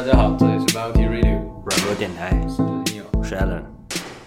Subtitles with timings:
[0.00, 3.02] 大家好，这里是 BioT Radio，软弱电台，我是 Neil。
[3.18, 3.62] 我是 Allen，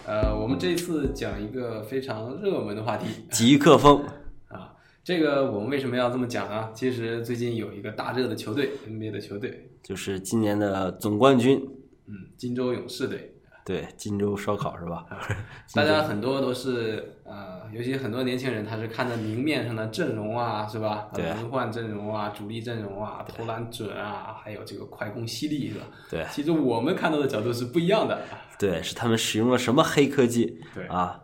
[0.06, 4.06] 呃，我们这次讲一个非常热门的话题极客风，
[4.50, 4.76] 啊。
[5.04, 6.70] 这个我们为什么要这么讲呢？
[6.76, 11.68] 其实最近有一个大热的球队，NBA 的球队，就是今年的总冠军，
[12.06, 13.33] 嗯，金州勇士队。
[13.66, 15.06] 对，荆州烧烤是吧？
[15.74, 21.08] 大家很多都是呃，尤其很多年轻人，他是看着明面上的阵容啊，是吧？
[21.14, 25.86] 对轮换阵容啊，主力阵容啊，投篮准啊，还有这个快攻犀利，是吧？
[26.10, 28.22] 对其实我们看到的角度是不一样的。
[28.60, 31.22] 对，是他们使用了什么黑科技对啊？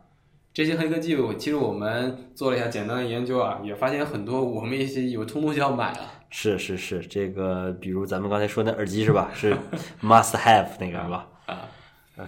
[0.53, 5.99] 这些黑科技，我其实我们做了一下简单的研究啊，也发现很多我们一些有冲动就要买了。
[6.31, 9.29] 是是是，这个比如咱们刚才说那耳机是吧？
[9.33, 9.55] 是
[10.01, 11.27] must have 那个是吧？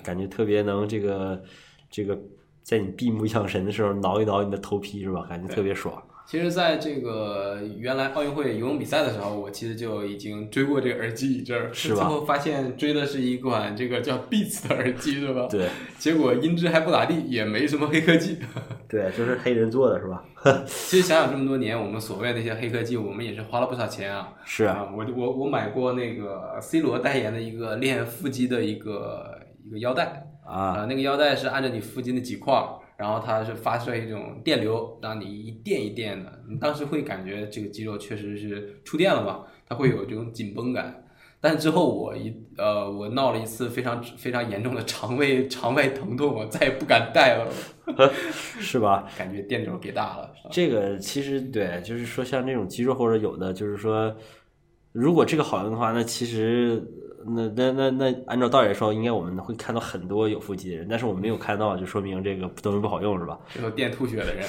[0.03, 1.41] 感觉特别能这个
[1.89, 2.17] 这个，
[2.63, 5.25] 在你闭目养神的时候挠一挠你的头皮是吧？
[5.29, 6.01] 感觉特别爽。
[6.23, 15.47] 其实，在这个原来奥运会游泳比赛的时候，我其实就已经追过这个耳机一阵儿，是吧最后发现追的是一款这个叫 Beats 的耳机，是吧？
[15.49, 15.67] 对
[15.97, 18.37] 结果音质还不咋地，也没什么黑科技。
[18.87, 20.23] 对，就是黑人做的是吧？
[20.65, 24.29] 其实想想这么多年，我们所谓那些黑科技，我们也是花了不少钱啊。
[24.45, 30.27] 是啊，我我我买过那个 C 罗代言的一个练腹肌的一个一个腰带。
[30.45, 41.03] 啊，啊，那个腰带是按照你附近的几块儿，然后它是发射一种电流，让你一电一电的，你当时会感觉这个肌肉确实是触电了嘛，它会有这种紧绷感。
[41.43, 47.51] 但之后我一呃，我闹了一次非常非常严重的肠胃肠胃疼痛，我再也不敢戴了，
[48.59, 49.07] 是吧？
[49.17, 50.31] 感觉电流给大了。
[50.51, 54.15] 这个其实对，就是说像这种肌肉或者有的，就是说，
[54.91, 56.83] 如果这个好用的话，那其实
[57.25, 63.39] 那那那那按照道理来说，应该我们会看到很多有腹肌的人，但是我们没有看到，就说明这个东西不好用，是吧？
[63.53, 64.45] 最后电吐血的人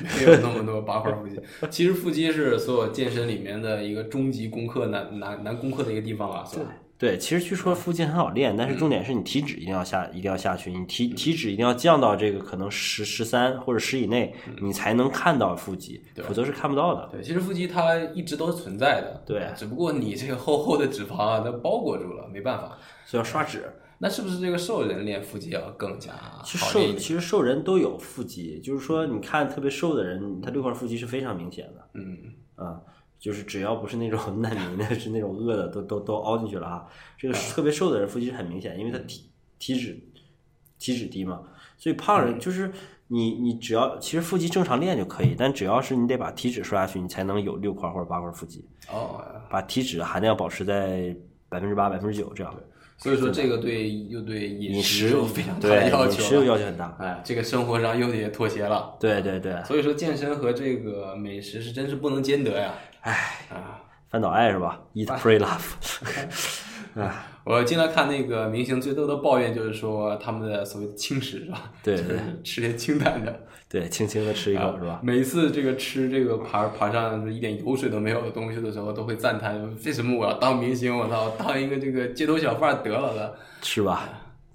[0.00, 1.40] 没有那么多八块腹肌。
[1.70, 6.66] 其实腹肌是所有健身里面的一个终极攻克难难难攻克的一个地方啊，是吧？
[7.02, 17.08] 对，其实据说腹肌很好练，但是重点是你体脂一定要下，一定要下去，你体体脂一定要降到这个可能十十三或者十以内，你才能看到腹肌，否则是看不到的。
[17.10, 22.78] 对，其实腹肌它一直都是存在的，对只不过你这个厚厚的脂肪啊，它包裹住了，没办法。
[23.04, 23.68] 所以要刷脂。
[23.98, 26.12] 那是不是这个瘦人练腹肌要更加
[26.44, 26.92] 其实瘦？
[26.94, 31.88] 其实瘦人都有腹肌，就是说你看特别瘦的人，他这块腹肌是非常明显的。
[31.94, 32.16] 嗯，
[32.54, 32.80] 啊，
[33.22, 36.84] 就是只要不是那种 难民的，是那种饿的，都都都凹进去了啊。
[37.16, 39.96] 这个特别瘦的人腹肌是很明显，因为他体体脂
[40.80, 41.40] 体脂低嘛，
[41.78, 42.72] 所以胖人就是
[43.06, 51.16] 你你只要其实腹肌正常练就可以，但只要是你得把体脂瘦下去，你才能有六块或者八块腹肌，哦，把体脂含量保持在
[51.48, 52.52] 百分之八百分之九这样。
[53.02, 56.46] 所以说这个对又对饮饮食有非常大的对要饮食有求了。
[56.46, 56.96] 要求很大。
[57.00, 58.94] 哎，这个生活上又得妥协了。
[59.00, 62.72] 对对对，所以说健身和这个美食是真是不能兼得呀。
[63.00, 63.12] 哎，
[63.50, 66.62] 啊，烦恼爱是吧？Eat, pray, love。
[66.94, 71.72] 啊，我经常看那个明星最多的抱怨就是说他们的所谓的轻食是吧？
[71.82, 73.40] 对就是吃些清淡的。
[73.68, 75.00] 对，轻轻的吃一口是吧？
[75.02, 80.94] 每次这个吃这个盘盘上一点油水都没有的东西的时候，都会赞叹为什么我要当明星？
[80.94, 83.34] 我操，当一个这个街头小贩得了的。
[83.62, 84.08] 是吧？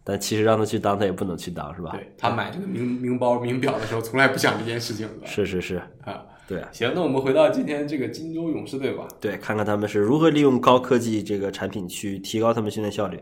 [0.04, 1.90] 但其实让他去当，他也不能去当，是吧？
[1.94, 5.26] 对他买这个名名包名表的时候，从来不想这件事情的。
[5.26, 9.06] 是是是，啊，对啊行，那我们回到今天这个金州勇士队吧。
[9.20, 13.20] 对，看看他们是如何利用高科技这个产品去提高他们训练效率，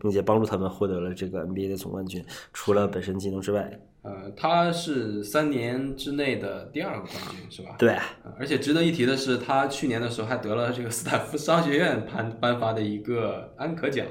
[0.00, 2.24] 并且帮助他们获得了这个 NBA 的总冠军。
[2.52, 3.68] 除了本身技能之外，
[4.02, 7.74] 呃，他是三年之内的第二个冠军，是吧？
[7.76, 7.90] 对，
[8.22, 14.06] 呃而且值得一提的是，他去年的时候还得了这个斯坦福商学院颁颁发的一个安可奖。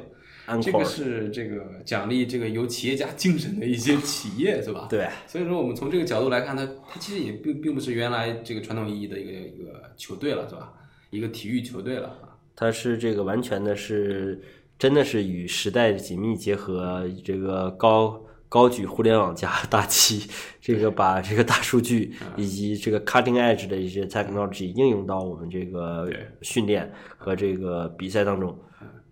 [0.62, 4.88] 这个是这个奖励这个有企业家精神的一些企业，是吧？
[4.92, 10.74] 对，所以说，我们从这个角度来看，它它其实也并并不是原来这个传统意义的一个一个球队了，是吧？
[11.10, 12.38] 一个体育球队了啊。
[12.56, 14.42] 他是这个完全的是
[14.80, 18.24] 真的是与时代紧密结合，这个高。
[18.50, 20.26] 高举互联网加大旗，
[20.62, 26.10] 这个把这个大数据以及这个 cutting edge 的一些 technology 应用到我们这个
[26.42, 28.58] 训练和这个比赛当中。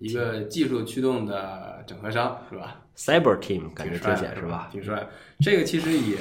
[0.06, 4.70] 一个技术驱动的整合商，是吧？Cyber Team 感觉挺帅的听起来是吧？
[4.72, 5.08] 挺帅。
[5.40, 6.18] 这个其实也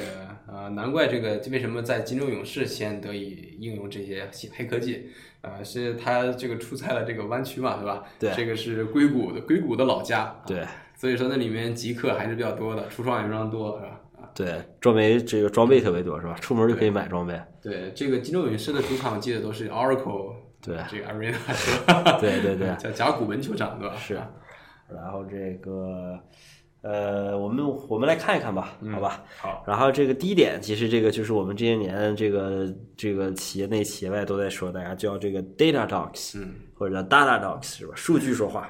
[0.47, 5.09] 呃，难怪这个为什么在金州勇士先得以应用这些新黑科技，
[5.41, 8.03] 呃，是他这个出在了这个湾区嘛，对吧？
[8.19, 10.65] 对这个是硅谷的硅谷的老家，对
[10.95, 14.01] 所以说那里面极客还是比较多的，初创也非常多，是吧？
[14.17, 16.35] 啊，对，装备这个装备特别多是吧？
[16.41, 17.39] 出门就可以买装备。
[17.61, 20.33] 对，这个金州勇士的主场我记得都是 Oracle
[20.65, 22.17] 对这个 Arena 是吧？
[22.19, 23.95] 对对对，叫甲骨文球场对吧？
[23.97, 24.19] 是。
[24.87, 26.19] 然后这个
[26.81, 29.23] 呃，我们我们来看一看吧，好吧？
[29.37, 37.93] 好，然后这个第一点，其实这个就是我们这些年这个这个企业内企业外都在说，大家叫这个 data docs，嗯，或者叫 data docs 是吧？
[37.95, 38.69] 数据说话，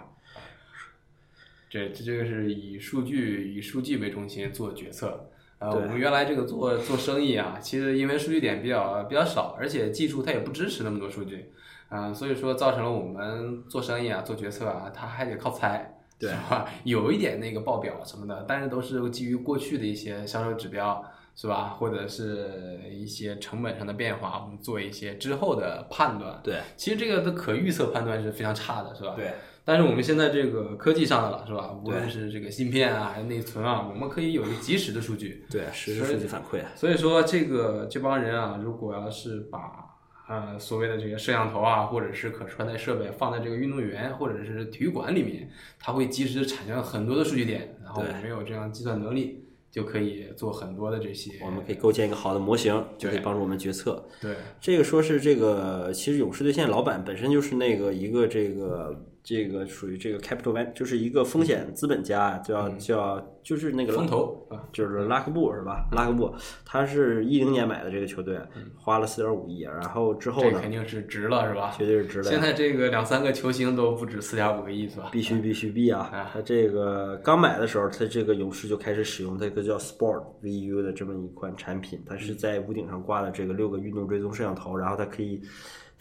[1.69, 5.29] 这这这个是以数据以数据为中心做决策。
[5.59, 11.49] 呃，我们原来这个做做生意啊，其实因为数据点比较比较少，而且技术它也不支持那么多数据，
[11.89, 16.67] 啊、所以说造成了我们做生意啊、做决策啊，他还得靠猜，对是吧？
[16.83, 21.03] 有一点那个报表什么的，但是都是基于过去的一些销售指标，
[21.35, 21.75] 是吧？
[21.77, 26.39] 或者是一些成本上的变化，我们做一些之后的判断。
[26.43, 29.13] 对其实这个的可预测判断是非常差的，是吧？
[29.15, 29.33] 对
[29.67, 31.75] 但是我们现在这个科技上的了，是吧？
[31.83, 35.43] 无论是这个芯片啊，还是内存啊，我们可以有一个及时的数据。
[35.49, 36.61] 对，实时数据反馈。
[36.75, 39.84] 所以说，这个这帮人啊，如果要是把
[40.27, 45.49] 呃所谓的这个摄像头啊，或者是可穿戴设备放在这个运动员或者是体育馆里面，
[45.79, 51.33] 它会及时地产生很多的数据点，然后我对们有这样计算能力，就可以做很多的这些。
[51.43, 54.03] 我们可以构建一个好的模型，就可以帮助我们决策。
[54.19, 65.87] 对这个说是这个，其实勇士队现在老板本身就是那个一个这个这个属于这个 capital van，就是一个风险资本家，叫叫就是那个风投啊，就是拉克布是吧？
[65.91, 66.31] 拉克布，
[66.63, 68.39] 他是一零年买的这个球队，
[68.77, 71.73] 花了四点五亿，然后之后呢，这肯定是值了，是吧？
[71.75, 72.39] 绝对是值了现。
[72.39, 75.09] 在这个两三个球星都不止四点五个亿，是吧？
[75.11, 76.29] 必须必须必啊！
[76.31, 85.41] 他这个刚买的时候，他这个勇士就开始使用这个叫 Sport VU 的这么一款产品，它是在屋顶上挂的这个六个运动追踪摄像头，然后它可以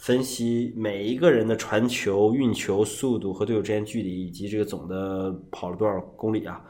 [0.04, 6.62] 分析每一个人的传球、运球速度和队友之间距离，以及这个总的跑了多少公里啊。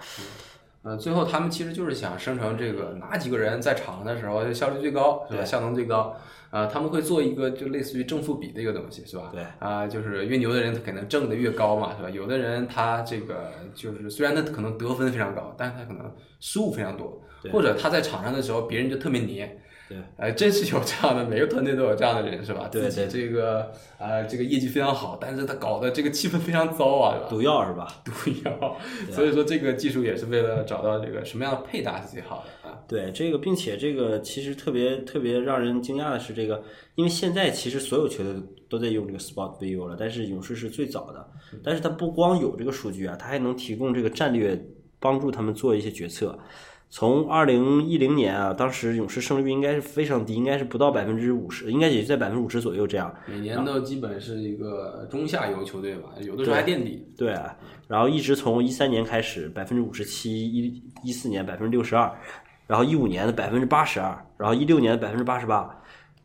[0.85, 5.45] 呃，最后他们其实就是想生成这个哪几个人在场上的时候效率最高，是吧？
[5.45, 6.15] 效能最高。
[6.51, 9.31] 啊、他们会做一个就类似于正负比的一个东西，是吧？
[9.33, 12.09] 对啊、就是越牛的人他可能挣的越高嘛，是吧？
[12.09, 16.09] 有的人他这个就是虽然他可能得分非常高，但是他可能
[16.39, 17.21] 失误非常多，
[17.51, 19.61] 或者他在场上的时候别人就特别黏。
[19.94, 22.69] 对，呃，真是有这样的，每个团队都有这样的人，是吧？
[22.69, 27.26] 对自己这个呃，这个业绩非常好，但是他搞的这个气氛非常糟啊，是吧？
[27.31, 27.87] 毒药是吧？
[28.05, 28.12] 毒
[28.44, 28.76] 药，
[29.12, 32.79] 所以说这个技术也是为了找到这个什么样的配搭是最好的啊。
[32.88, 36.62] 对这个，并且这个其实特别特别让人惊讶的是，这个
[36.96, 38.35] 因为现在其实所有球队
[38.69, 41.26] 都在用这个 Spot View 了，但是勇士是最早的。
[41.62, 44.61] 但是它不光有这个数据啊，它还能提供这个战略，
[44.99, 46.37] 帮助他们做一些决策。
[46.96, 53.12] 从二零一零年啊，当时勇士胜率应该是非常低，应该是不到百分之五十，应该也就在百分之五十左右这样。
[53.26, 57.05] 每年都基本是一个中下游球队吧，有的时候还垫底。
[57.19, 57.35] 对，
[57.88, 62.08] 然后一直从一三年开始百分之五十七，一一四年百分之六十二，
[62.69, 65.69] 然后一五年的百分之八十二，然后一六年的百分之八十八，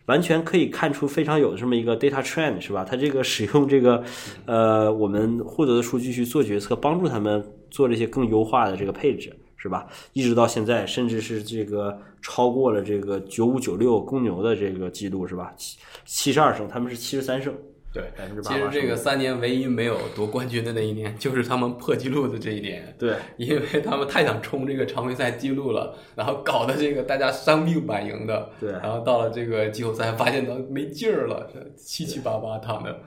[0.05, 2.85] 完全可以看出非常有这么一个 data trend 是吧？
[2.87, 4.03] 它这个使用这个
[4.45, 9.35] 呃我们获得的数据去做决策，帮助他们做这些更优化的这个配置。
[9.61, 9.85] 是吧？
[10.13, 15.53] 一直到现在，甚至是这个超过了这个九五九六公牛的这个记录，是吧？
[15.57, 17.53] 七七十二胜，他们是七十三胜，
[17.93, 22.95] 对，百分之八其实这个三年唯一没有夺冠军的那一年，就是他们破纪录的这一年。
[22.97, 28.49] 对 因为他们太想冲这个常规赛记录了，然后搞得这个大家伤病满营的。
[28.59, 32.97] 对然后到了这个季后赛，发现都没劲儿了，七七八八躺的。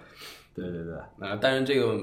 [0.55, 0.94] 对对对。
[1.26, 1.98] 啊，但是这个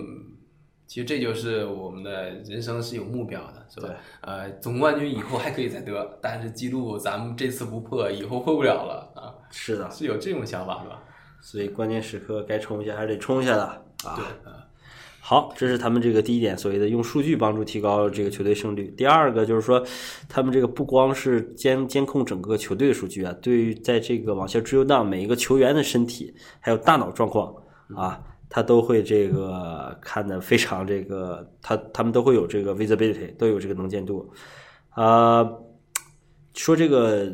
[0.90, 3.94] 其实这就是我们的人生是有目标的，是吧？
[4.22, 11.04] 呃，总冠军以后还可以再得，但是记录咱们这次不破，以后破不了了啊，是的，是有这种想法，是吧？
[11.42, 13.64] 所以关键时刻该冲一下还是得冲一下的
[14.04, 14.16] 啊。
[14.16, 14.66] 对，啊，
[15.22, 18.92] 好，这是他们这个第一点，所谓的用数据帮助提高这个球队胜率。
[18.98, 19.86] 第二个就是说，
[20.28, 27.54] 他们这个不光是监监控整个球队的数据啊，对于在这个往下追踪每一个球员的身体还有大脑状况
[27.96, 34.30] 啊，他都会这个看的非常这个，他他们都会有这个 visibility，都有这个能见度。
[34.90, 35.48] 啊、
[36.56, 37.32] 说这个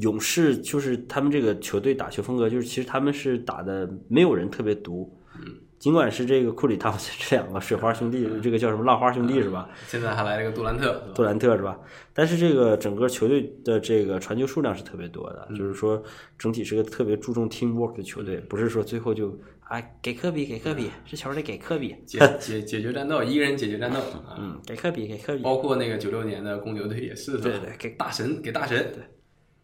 [0.00, 5.12] 勇士就是他们这个球队打球风格，就是其实他们是打的没有人特别毒，
[5.78, 9.68] 尽管是这个库里、汤普森这两个水花兄弟，这个叫什么浪花兄弟是吧？
[9.86, 11.78] 现在还来了个杜兰特，杜兰特是吧？
[12.14, 16.02] 但是这个整个球队的这个传球数量是特别多的，就是说
[16.38, 24.36] 整体是个特别注重 teamwork 的球队，不是说最后就啊给科比给科比，这球得给科比，解解解决战斗，一个人解决战斗啊。
[24.38, 29.02] 嗯，给科比给科比，包括那个九六年的公牛队也是，对对给大神给大神，对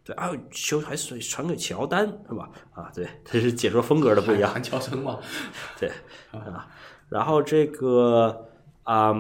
[0.03, 2.51] 对啊，球还传传给乔丹是吧？
[2.73, 4.51] 啊，对，这是解说风格的不一样。
[4.55, 5.21] 韩乔生嘛，
[5.79, 5.91] 对
[6.33, 6.67] 啊，
[7.11, 8.49] 然后这个
[8.85, 9.15] 啊、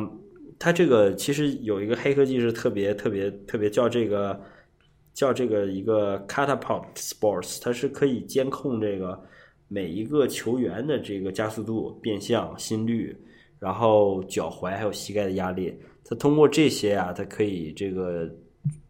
[0.58, 4.40] 他这个其实有一个黑科技是特别特别特别叫这个
[5.12, 9.22] 叫这个一个 Catapult Sports，它是可以监控这个
[9.72, 13.16] 每一个球员的这个加速度、变向、心率，
[13.60, 15.72] 然后脚踝还有膝盖的压力。
[16.04, 18.28] 它通过这些啊，它可以这个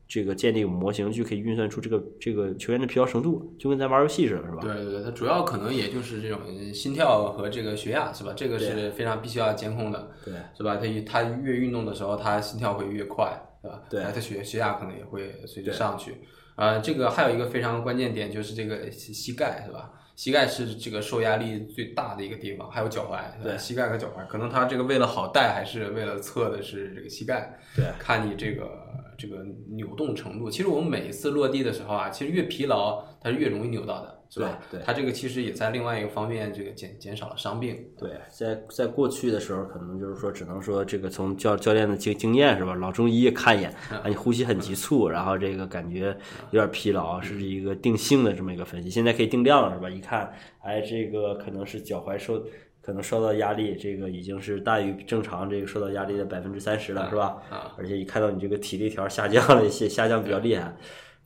[0.09, 4.59] 这个建立模型，就可以运算出这个这个球员的疲劳程度，就跟咱玩游戏似的，是吧？
[4.63, 6.41] 对对对，它主要可能也就是这种
[6.73, 8.33] 心跳和这个血压，是吧？
[8.35, 10.77] 这个是非常必须要监控的，对是吧？
[10.77, 13.83] 他一他越运动的时候，他心跳会越快，对吧？
[13.91, 16.15] 对他血血压可能也会随之上去。
[16.57, 19.93] 呃，这个还有一个非常关键点就是这个膝膝盖，是吧？
[20.21, 27.87] 膝盖是这个受压力最大的一个地方，还有脚踝，对膝盖和脚踝，可能他这个为了好带，还是为了测的是这个膝盖，对。
[27.99, 28.71] 看你这个
[29.17, 30.51] 这个扭动程度。
[30.51, 34.59] 其实我们每一次落地的时候啊，其实越疲劳，它是越容易扭到的，是吧？
[34.71, 37.85] 对对它这个其实也在另外一个方面，这个减减少了伤病。
[37.99, 42.75] 对，在在过去的时候，可能就是说，只能说这个从教教练的经经验是吧？
[42.77, 46.17] 老中医看一眼，啊，你呼吸很急促，然后这个感觉
[46.53, 48.89] 有点疲劳，是一个定性的这么一个分析。
[48.89, 49.91] 现在可以定量了是吧？
[49.91, 50.33] 一看，
[50.63, 52.41] 哎，这个可能是脚踝受
[52.81, 57.43] 可能受到压力，这个已经是大于正常这个受到压力的百分之三十了是吧？
[57.51, 60.73] 啊，而且一看到你这个体力条下降了一些，下降比较厉害。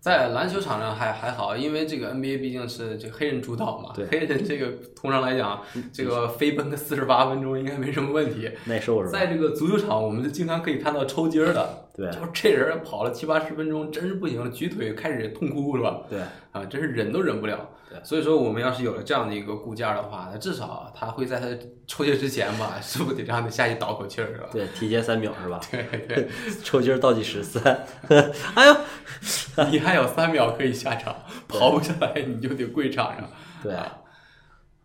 [0.04, 8.50] 在篮球场上还还好，因为这个 NBA 毕竟是这个黑人主导嘛，对黑人这个通常来讲，这个飞奔个四十八分钟应该没什么问题。
[8.66, 9.18] 耐受是吧？
[9.18, 16.00] 在这个足球场，我们就经常可以看到抽筋儿的，对就这人跑了七八十分钟，真是不行了，举腿开始痛哭是吧？
[16.10, 16.20] 对
[16.50, 17.70] 啊，真是忍都忍不了。
[17.88, 21.46] 对所以说我们要是有了这样的一个固件的话，那至少他会在他
[21.86, 24.48] 抽筋之前吧，是不是得让他下去倒口气儿是吧？
[24.50, 25.60] 对，提前三秒是吧？
[25.70, 26.28] 对对，
[26.64, 27.62] 抽筋儿倒计时三，
[28.56, 28.76] 哎呦，
[29.70, 31.14] 你还有三秒可以下场，
[31.46, 33.28] 跑不下来你就得跪场上。
[33.62, 33.98] 对啊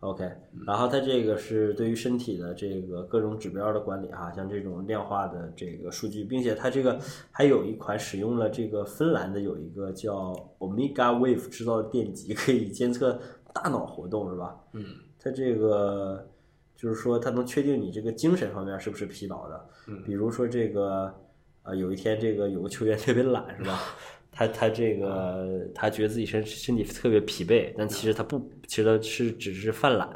[0.00, 0.30] ，OK，
[0.66, 6.98] 然后它这个是对于身体的这个各种指标的管理哈，像这种量化的这个数据，并且它这个
[7.30, 13.20] 还有一款使用了这个芬兰的有一个叫 Omega Wave 制造的电极，可以监测
[13.52, 14.58] 大脑活动是吧？
[14.72, 14.84] 嗯，
[15.18, 16.26] 它这个
[16.74, 21.14] 就是说它能确定你这个精神方面是不是疲劳的，嗯比如说这个
[21.62, 23.78] 呃有一天这个有个球员特别懒是吧？
[24.40, 30.08] 他他这个他觉得自己身身体特别疲惫，但其实他不，其实他是只是犯懒，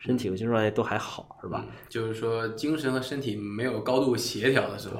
[0.00, 1.64] 身体和精神状态都还好，是吧？
[1.88, 4.96] 就是说精神和身体没有高度协调的时候，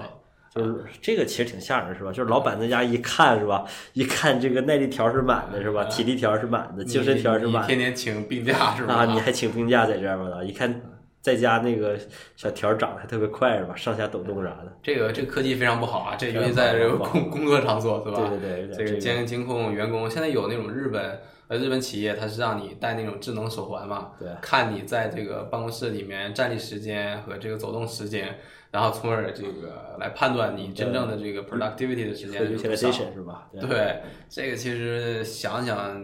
[0.54, 2.12] 就是这个其实挺吓人，是吧？
[2.12, 3.64] 就是老板在家一看，是吧？
[3.94, 5.82] 一看这个耐力条是满的，是吧？
[5.86, 8.94] 体力条是满的，精神条是满你天天请病假是吧？
[8.94, 10.44] 啊，你还请病假在这儿吗？
[10.44, 10.80] 一看
[11.28, 11.98] 在家那个
[12.36, 13.76] 小条长得还特别快，是吧？
[13.76, 14.78] 上下抖动啥的。
[14.82, 18.30] 这个这个科技非常不好啊，这尤其在这个工工作场所是吧？
[18.30, 28.38] 对对对这个监监控员工，现在有那种日本呃日本企业，它是让你戴那种智能手环嘛，对看你在这个办公室里面站立时间和这个走动时间，
[28.70, 32.90] 然后从而这个来判断你真正的这个 productivity 的时间是多少。
[33.12, 33.48] 是吧？
[33.52, 36.02] 对对，这个其实想想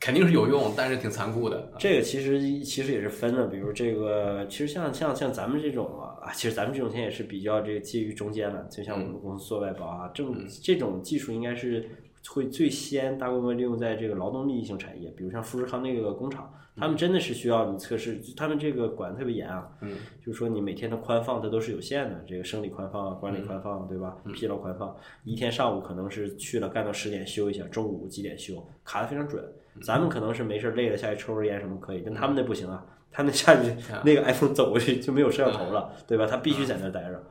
[0.00, 1.72] 肯定是有用，但是挺残酷的。
[1.78, 8.62] 这个其实其实也是分的，比如这个，其实像像像咱们这种啊，其实咱们这种现在也是比较这个介于中间的。
[8.70, 11.84] 就像我们公司做外包啊，这种这种技术应该是
[12.28, 19.68] 会最先大规模利用在这个劳动密集型产业，比如像富士康那个工厂，他们真的是需要你测试，他们这个管得特别严啊。
[19.80, 24.16] 嗯，就是说你每天的宽放它都是有限的，这个生理宽放、管理宽放，对吧？
[24.32, 29.42] 疲劳宽放，一天上午可能是去了干到十点休一下，中午几点休，卡的非常准。
[29.82, 36.26] 咱们可能是没事儿累了下去抽根烟什么可以，但他们那不行啊，他们下去那个 iPhone 走过去就没有摄像头了，对吧？
[36.26, 37.22] 他必须在那儿待着。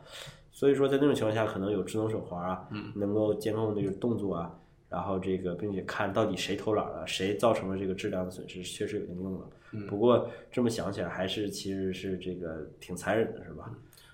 [0.52, 4.52] 所以说在那种情况下，可能有智能手环啊，能够监控这个动作啊，
[4.90, 9.46] 然后这个并且看到底谁偷懒了，谁造成了这个质量的损失，确实有一定用的。
[9.88, 13.70] 不过这么想起来，还是其实是这个挺残忍的，是吧？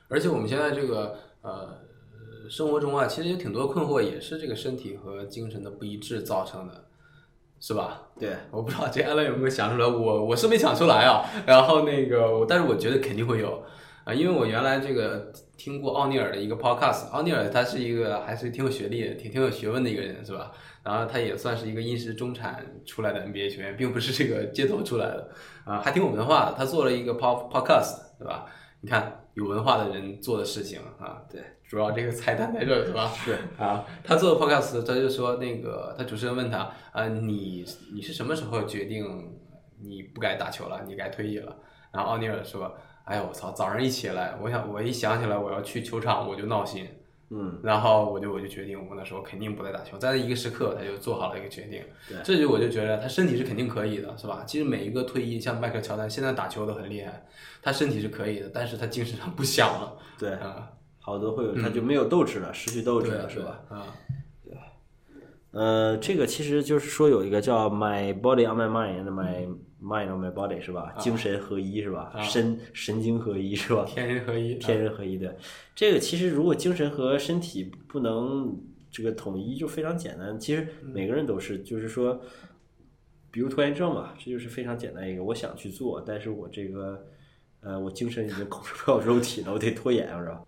[0.10, 1.80] 而且我们现在这个呃
[2.50, 6.86] 生活中啊，其实有挺多困惑，也是这个身体和精神的不一致造成的，
[7.64, 8.02] 是吧？
[8.20, 11.24] 对，我不知道这安乐有没有想出来，我我是没想出来啊。
[11.46, 13.64] 然后那个，我但是我觉得肯定会有
[14.04, 20.52] 啊，因为我原来这个听过奥尼尔的一个 podcast，奥尼尔他是一个还是挺有学历的、挺挺有学问的一个人，是吧？
[20.84, 25.30] 然后他也算是一个殷实中产出来的 NBA 球员，并不是这个街头出来的
[25.64, 26.56] 啊，还挺有文化的。
[26.58, 28.46] 他做了一个 pod podcast，对吧？
[28.82, 31.42] 你看有文化的人做的事情啊，对，
[31.74, 33.08] 主要这个菜单在这儿是吧？
[33.26, 33.36] 是。
[33.58, 39.04] 啊，他做的 podcast，他就说那个他主持人问他啊，你你是什么时候决定
[39.82, 41.58] 你不该打球了，你该退役了？
[41.92, 42.72] 然后奥尼尔说，
[43.06, 46.88] 哎呀我操，早上一起来，我想我一想起来我要去球场我就闹心，
[47.32, 52.18] 嗯，然后我就我就决定，我那时候肯定不再打球，在那一个时刻他就做好了一个决定，对。
[52.24, 54.44] 这就我就觉得他身体是肯定可以的，是吧？
[54.46, 57.26] 其实每一个退役，像迈克尔乔丹现在打球都很厉害，
[57.64, 60.70] 他身体是可以的，但是他精神上不想了，对，啊，
[61.06, 63.60] 好多会有，他就没有斗志了，失去斗志了，是吧？？
[63.68, 63.88] 啊
[64.46, 64.64] 对啊，
[65.52, 69.48] 呃，这个其实就是说有一个叫 My Body on My Mind and My
[69.82, 70.96] Mind on My Body 是吧？
[70.98, 72.14] 精神合一是吧？
[72.22, 73.84] 身神经合一是吧？
[73.86, 75.36] 天人合一，天人合一的。
[75.76, 78.58] 这个其实如果精神和身体不能
[78.90, 80.40] 这个统一就非常简单。
[80.40, 82.22] 其实每个人都是，就是说，
[83.30, 87.06] 比如拖延症嘛，这就是非常简单一个，我想去做，但是我这个
[87.60, 90.42] 呃，我精神已经控制不了肉体了，我得拖延，是吧？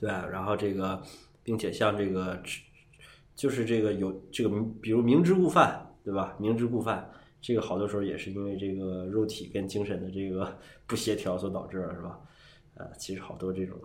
[0.00, 1.02] 对啊，然后这个，
[1.42, 2.40] 并且像这个，
[3.34, 4.50] 就是这个有这个，
[4.80, 6.36] 比如明知故犯，对吧？
[6.38, 12.20] 明知故犯，这个好多时候也是因为这个肉体跟精神的这个 不协调所导致的，是吧？
[12.74, 13.76] 呃，其实好多这种。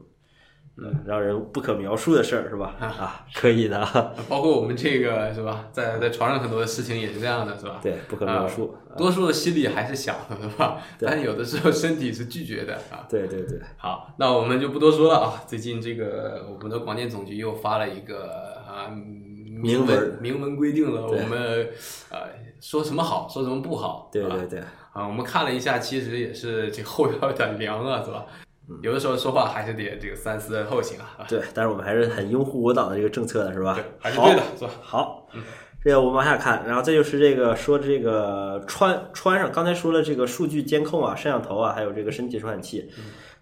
[0.75, 2.75] 嗯，让人不可描述的事儿是吧？
[2.79, 3.79] 啊，可以的。
[4.27, 7.79] 包括我们这个是吧，在在床上很多的事情也是这样的，是吧？
[7.81, 8.75] 对，不可描述。
[8.97, 10.79] 多数的心里还是想的，是吧？
[10.99, 13.05] 但有的时候身体是拒绝的啊。
[13.07, 13.59] 对对对。
[13.77, 15.43] 好，那我们就不多说了啊。
[15.45, 18.89] 最近这个我们的广电总局又发了一个啊
[19.61, 21.69] 明文明文规定了我们
[22.09, 22.19] 呃
[22.59, 24.09] 说什么好，说什么不好。
[24.11, 24.59] 对对对。
[24.91, 28.25] 啊，我们看了一下，其实也是这后腰 有点凉啊，是吧？
[28.81, 31.17] 有的时候说话还是得这个三思而后行啊。
[31.27, 33.75] 对，但是我们还是很拥护我党的这个政策的，是吧？
[33.75, 34.71] 对还是对的，是吧？
[34.81, 35.27] 好，
[35.83, 42.89] 这个我们往下看，然后再就是这个说这个穿穿上，刚才说了这个数据监控啊、摄像头啊，还有这个身体传感器，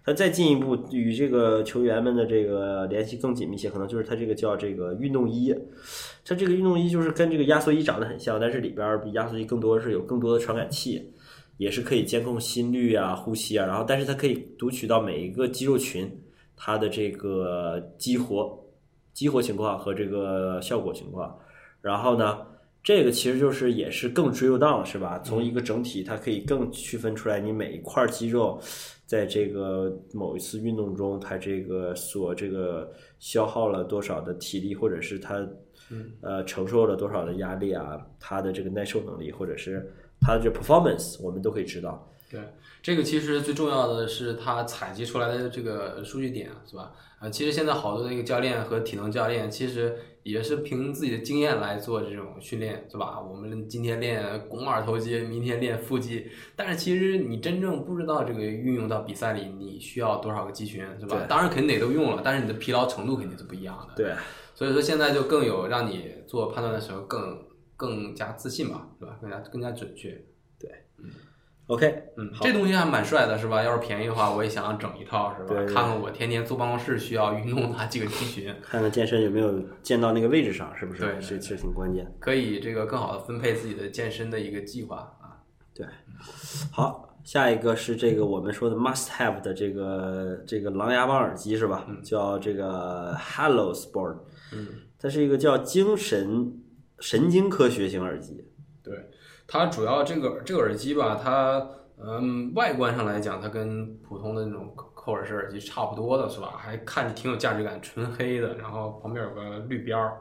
[0.04, 5.54] 它再进一步与这个球员们的这个联系更紧密些，可能就是它这个叫这个运动衣，
[6.26, 11.11] 它这个运动衣就是跟这个压缩衣长得很像，但是里边比压缩衣更多是有更多的传感器。
[11.62, 16.10] 也是可以监控心率啊、呼吸啊，然后但是它可以读取到每一个肌肉群
[16.56, 18.58] 它的这个激活、
[19.12, 21.38] 激活情况和这个效果情况。
[21.80, 22.44] 然后呢，
[22.82, 25.20] 这个其实就是也是更 drill down 是吧？
[25.24, 28.60] 从一个整体，它可以更区分出来你每一块肌肉
[29.06, 35.48] 在这个某一次运动中，它这个所这个消耗了多少的体力，或者是它
[36.22, 39.94] 呃承受了多少的压力啊，它的这个耐受能力，或者是。
[40.22, 42.08] 它的这 performance 我们都可以知道。
[42.30, 42.40] 对，
[42.82, 46.92] 这个其实最重要的是它采集出来的这个数据点，是吧？
[47.18, 53.20] 啊，其实现在好多那个教练和体能教练，其实也是凭自己的经验来做这种训练，是吧？
[53.20, 56.26] 我们今天练肱二头肌，明天练腹肌，
[56.56, 61.26] 但是其实你真正不知道这个运用到比赛里，你需要多少个肌群，是吧？
[61.28, 63.94] 当然肯定得都用了，但是你的疲劳程度肯定是不一样的。
[63.94, 64.14] 对，
[64.54, 67.38] 所以说现在就更有让你做判断的时候更
[67.82, 69.18] 更加自信吧，是吧？
[69.20, 70.10] 更加更加准确。
[70.58, 71.10] 对，嗯
[71.66, 73.62] OK，嗯，这东西还蛮帅的，是吧？
[73.62, 75.54] 要是便宜的话，我也想整一套，是吧？
[75.66, 81.00] 看看我天天坐办公室需要运动哪几个肌群， 看看健身有没有健到那个位置上，是不是？
[81.00, 82.06] 对，这其实挺关键。
[82.20, 85.42] 可以这个更好的分配自己的健身的一个计划啊。
[85.74, 85.86] 对，
[86.70, 91.86] 好，下一个是这个我们说的 must have 的这个这个狼牙棒耳机是吧？
[92.04, 94.18] 叫这个 Hello Sport，
[94.52, 94.66] 嗯，
[94.98, 96.61] 它是一个叫精神
[97.02, 98.42] 神经科学型耳机。
[98.82, 98.94] 对。
[99.46, 101.68] 它主要这个这个耳机吧，它
[102.02, 106.54] 嗯外观上来讲，它跟普通的那种扣耳式耳机差不多的是吧？
[106.56, 110.16] 还看着挺有价值感，纯黑的，然后旁边有个绿边儿。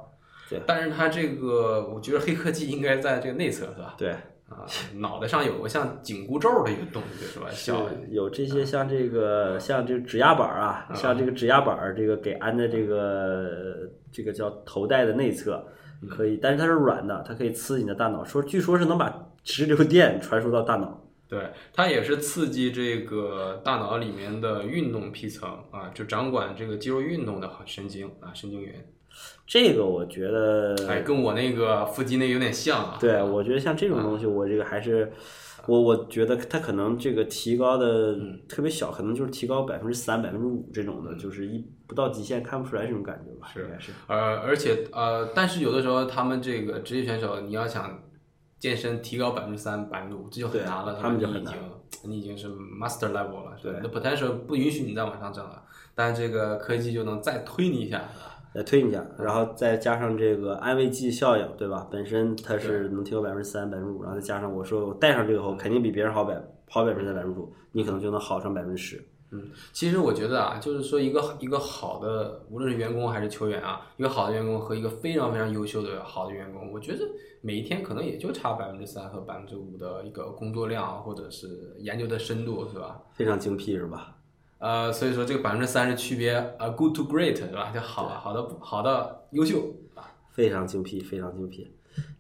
[0.50, 0.60] 对。
[0.68, 3.96] 但是它这个，我觉得黑科技应该在这个内侧是吧？
[3.98, 4.10] 对。
[4.50, 4.66] 啊，
[4.96, 7.48] 脑袋上有个像紧箍咒的一个东西是吧？
[7.52, 15.66] 小有这些像这个像这个指压板啊，像这个指压板这个给安的这个这个叫头戴的内侧。
[16.10, 18.24] 可以，但是它是软的，它可以刺激你的大脑。
[18.24, 21.02] 说，据说是能把直流电传输到大脑。
[21.28, 28.88] 对，它也是刺激这个大脑里面的运动皮层啊，就掌管这个肌肉运动的神经啊，神经元。
[29.46, 32.98] 这个我觉得，哎，跟我那个腹肌那有点像啊。
[33.00, 35.12] 对，我觉得像这种东西，我这个还是。
[35.68, 38.16] 我我觉得它可能这个提高的
[38.50, 43.48] 特别小，可能就是提高百分之三、百分之五这种的，就是一不到极限看不出来这种感觉吧。
[43.54, 43.92] 是是。
[44.08, 48.02] 呃，而且呃，但是有的时候他们这个职业选手，你要想
[48.60, 50.96] 健身提高百分之三、百分之五，这就很难了。
[51.02, 51.54] 他们就很难。
[52.04, 55.62] 你已经是 master level 了，对，那 potential 不允许你再往上涨了，
[55.94, 58.04] 但这个科技就能再推你一下。
[58.54, 61.88] 再推一下，然后再加上这个安慰剂效应，对吧？
[61.90, 66.36] 本身它是能提高百分之三、百分之五，然后再加上我说我戴上这个后，肯定比别人好百
[66.70, 69.02] 好百分之三、百分之五，你可能就能好上百分之十。
[69.34, 77.08] 嗯，其实我觉得啊，就是说一个一个好的，无论是员工还是球员啊，一个好的员工和一个非常非常优秀的好的员工，我觉得
[77.40, 83.02] 每一天可能也就差百分之三和百分之五的一个工作量或者是研究的深度，是吧？
[83.14, 84.18] 非常精辟，是吧？
[84.62, 87.72] 呃，所以说这个百分之三十区别，啊，good to great 是吧？
[87.74, 89.58] 就好好的好的优秀
[89.96, 91.76] 啊，非常精辟，非常精辟。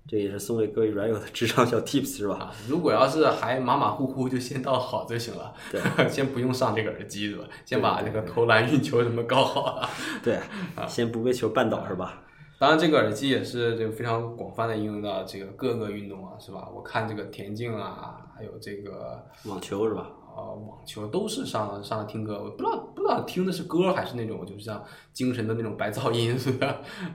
[0.07, 2.51] 这也是送给各位软友的职场小 tips 是吧？
[2.67, 5.53] 如果要是还马马虎虎，就先到好就行了。
[5.71, 7.45] 对， 先不用上这个耳机是吧？
[7.63, 9.87] 先把这个投篮、运球什么搞好了。
[10.23, 10.39] 对，
[10.87, 12.23] 先不被球绊倒是吧？
[12.59, 16.67] 当然，这个耳机也是这个非常广泛的应用到这个各个运动啊，是吧？
[16.75, 20.09] 我看这个田径啊，还有这个网球是吧？
[20.35, 26.67] 呃，网球都是上上听歌，我不知道不知道听的是歌还是那种就是像精神的那种白噪音似的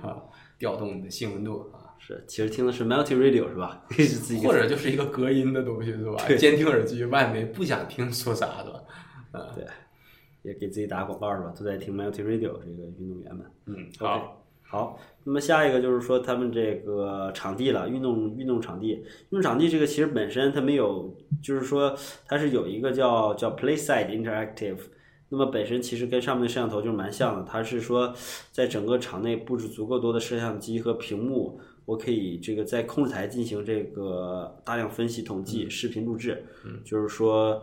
[0.03, 0.23] 啊。
[0.59, 1.85] 调动你的兴奋度啊。
[1.99, 3.83] 是，其实听的是 Multi Radio 是吧？
[4.43, 6.17] 或者就是一个隔音的东西是吧？
[6.27, 8.85] 对监听耳机外面不想听说啥的，
[9.33, 9.67] 啊，对，
[10.43, 11.53] 也给自己打广告是吧？
[11.59, 13.45] 都在听 Multi Radio 这个运动员们。
[13.67, 14.36] 嗯好，
[14.69, 24.79] 好，那么下一个就是说他们这个场地了，运动运动场地，运动场地这个其实本身它没有，就是说它是有一个叫叫 PlaySide Interactive，
[25.29, 28.13] 那么本身其实跟上面的摄像头就是蛮像的，它是说
[28.51, 36.45] 在整个场内布置足够多的摄像机和屏幕，我可以这个在控制台进行这个大量分析、统计、视频录制，
[36.85, 37.63] 就是说，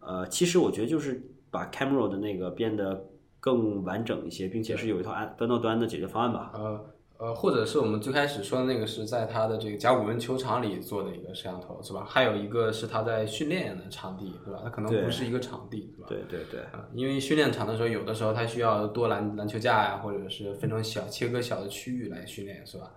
[0.00, 3.06] 呃，其实我觉得就是把 Camera 的那个变得
[3.40, 6.52] 更完整一些，并且是有一套安端到端的解决方案吧。
[6.54, 6.84] 呃
[7.18, 12.02] 呃，或者是我们最开始说的那个是在他的这个甲骨文球场里做的一个摄像头是吧？
[12.08, 14.60] 还有一个是他在训练的场地对吧？
[14.64, 16.06] 它可能不是一个场地是吧？
[16.08, 22.90] 对对对，啊，因为训练场的时候，有的时候它需要多篮篮球架呀，或者是分成小切割小的区域来训练，是吧？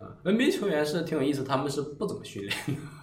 [0.00, 2.52] 啊，NBA 球员是挺有意思，他们是不怎么训练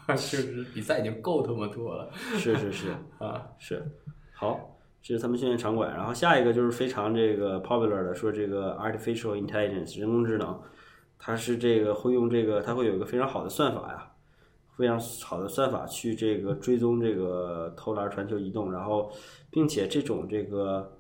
[0.06, 3.48] 的， 就是比赛已经够他妈多了是是是啊。
[3.58, 3.90] 是，
[4.34, 4.77] 好。
[5.02, 10.60] 这是他们训练场馆，然后下一个就是非常这个 popular 的，说这个 artificial intelligence 人工智能，
[11.18, 14.12] 它是这个会用这个，它会有一个非常好的算法呀，
[14.76, 19.10] 非常好的算法去这个追踪这个投篮、传球、移动，然后
[19.50, 20.98] 并且这种这个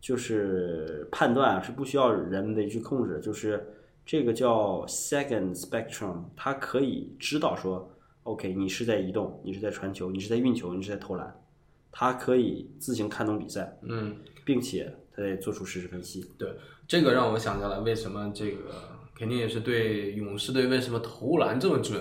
[0.00, 3.66] 就是判断是不需要人为去控制，就是
[4.06, 7.90] 这个叫 second spectrum，它可以知道说
[8.22, 11.39] ，OK，你是在移动，你是在传球，你是在运球，你是在投篮，
[11.92, 16.30] 它可以自行看懂比赛，嗯，并且他也做出实时分析。
[16.38, 16.48] 对，
[16.86, 18.58] 这个让我想起来，为什么这个
[19.14, 22.00] 肯定也是对勇士队为什么投篮这么准，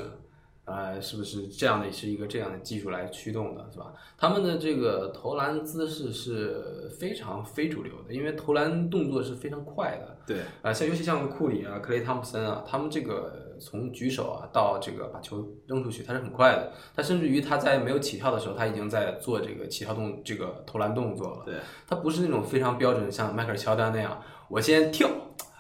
[0.65, 3.93] 啊、是不是这样的是一个这样的技术来驱动的，是吧？
[4.17, 16.71] 他们的这个投篮姿势是非常非主流的，因为投篮动作是非常快的，对，啊，像尤其像库里啊、克雷汤普森啊，他们这个从举手啊到这个把球扔出去，他是很快的。
[16.95, 21.43] 他甚至于他在没有起跳的时候，他已经在做这个起跳动这个投篮动作了。
[21.45, 21.55] 对，
[21.87, 25.09] 他不是那种非常标准，像迈克尔乔丹那样，我先跳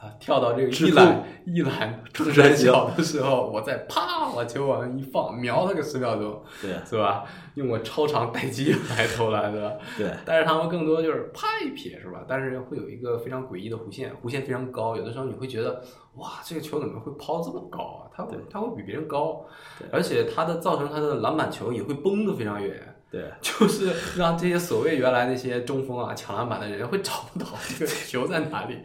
[0.01, 7.25] 啊，跳到这个一览一览中中山小的时候，我再啪把球往上一放，瞄他个十秒钟，对，是吧？
[7.55, 9.73] 用我超长待机 来投篮，对吧？
[9.97, 12.23] 对，但是他们更多就是啪一撇，是吧？
[12.27, 15.83] 但是会有一个非常诡异的弧线，弧线非常高，有的时候你会觉得，
[16.15, 18.07] 哇，这个球怎么会抛这么高啊？
[18.15, 19.45] 它会它会比别人高，
[19.91, 27.45] 而且它的造成它的篮板球也会崩的非常远，对， 就是让这些所谓原来那些中锋啊抢篮板的人会找不到
[27.77, 28.77] 这个球在哪里，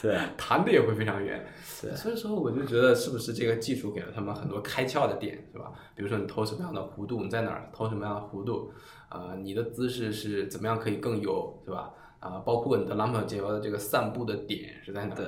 [0.00, 1.44] 对， 弹的也会非常远。
[1.82, 5.72] 对所以说我就觉得是不是这个技术给了他们很多开窍的点，是吧？
[5.94, 8.70] 比如说你投什么样的弧度，你在哪儿投什么样的弧度，
[9.08, 11.90] 啊、你的姿势是怎么样可以更优，是吧？
[12.20, 15.16] 啊、包括你的篮板球的这个散步的点是在哪儿？
[15.16, 15.26] 对，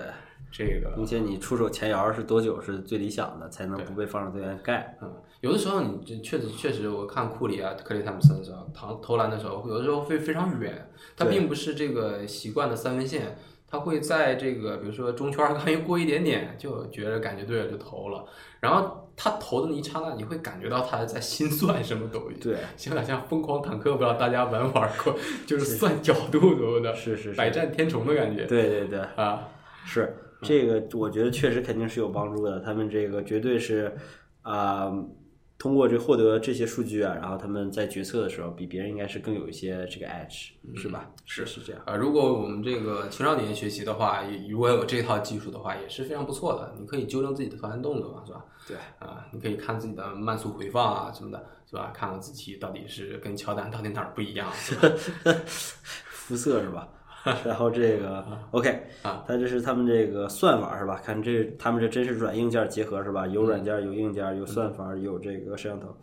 [0.50, 4.98] 这个并且你出手前摇是多久是最理想的，才能不被防守队员盖？
[5.00, 13.38] 嗯，有的时候你这确实确实，我看库里啊、克里汤普森的时候，投投篮的时候，有的时候会非常远，他并不是这个习惯的三分线，
[13.72, 18.22] 他会在这个比如说中圈儿 刚一过一点点，就觉得感觉对了就投了，
[18.61, 29.48] 然后他投的那一刹那，你会感觉到他在心算什么东西，对，有点像疯狂坦克，不知道大家玩没玩过，就是算角度什么的，是是是，百战天虫的感觉，对对对，啊，
[29.87, 32.61] 是这个，我觉得确实肯定是有帮助的。
[32.61, 33.90] 他们这个绝对是
[34.42, 34.92] 啊、
[35.62, 41.09] 通过这获得这些数据啊，然后他们在决策的时候，比别人应该是更有一些这个 edge，是吧？
[41.25, 41.81] 是是这样。
[41.87, 46.75] 啊，如果我们这个青少年学习的话，也如果有这套技术的话，也是非常不错的。
[46.81, 48.44] 你可以纠正自己的投篮动作嘛，是吧？
[48.66, 51.92] 对啊，你可以看自己的慢速回放啊什么的，是吧？
[51.94, 54.88] 看看自己到底是跟乔丹到底哪儿不一样，是吧？
[55.46, 56.88] 肤色是吧？
[57.44, 61.00] 然后这个 OK 啊，它这是他们这个算法是吧？
[61.04, 63.26] 看这他们这真是软硬件结合是吧？
[63.26, 65.96] 有软件，有硬件，有算法，有这个摄像头。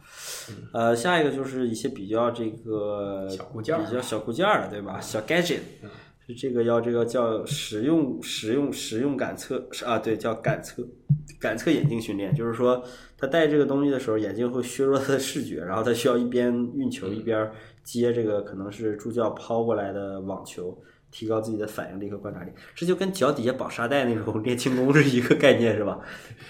[0.73, 4.99] 呃，下一个就是一些比较这个小固件儿比较小固件儿的对吧？
[5.01, 5.59] 小 gadget。
[6.25, 10.87] 是这个要这个叫使用使用使用感测啊，对，叫感测
[11.39, 12.83] 感测眼镜训练，就是说
[13.17, 17.51] 他戴这个东西的时候，眼镜会削弱他的视觉，然后他需要一边运球一边
[17.83, 20.77] 接这个可能是助教抛过来的网球，
[21.11, 22.51] 提高自己的反应力和观察力。
[22.75, 25.99] 这就跟脚底下绑沙袋那种练轻功是一个概念，是吧？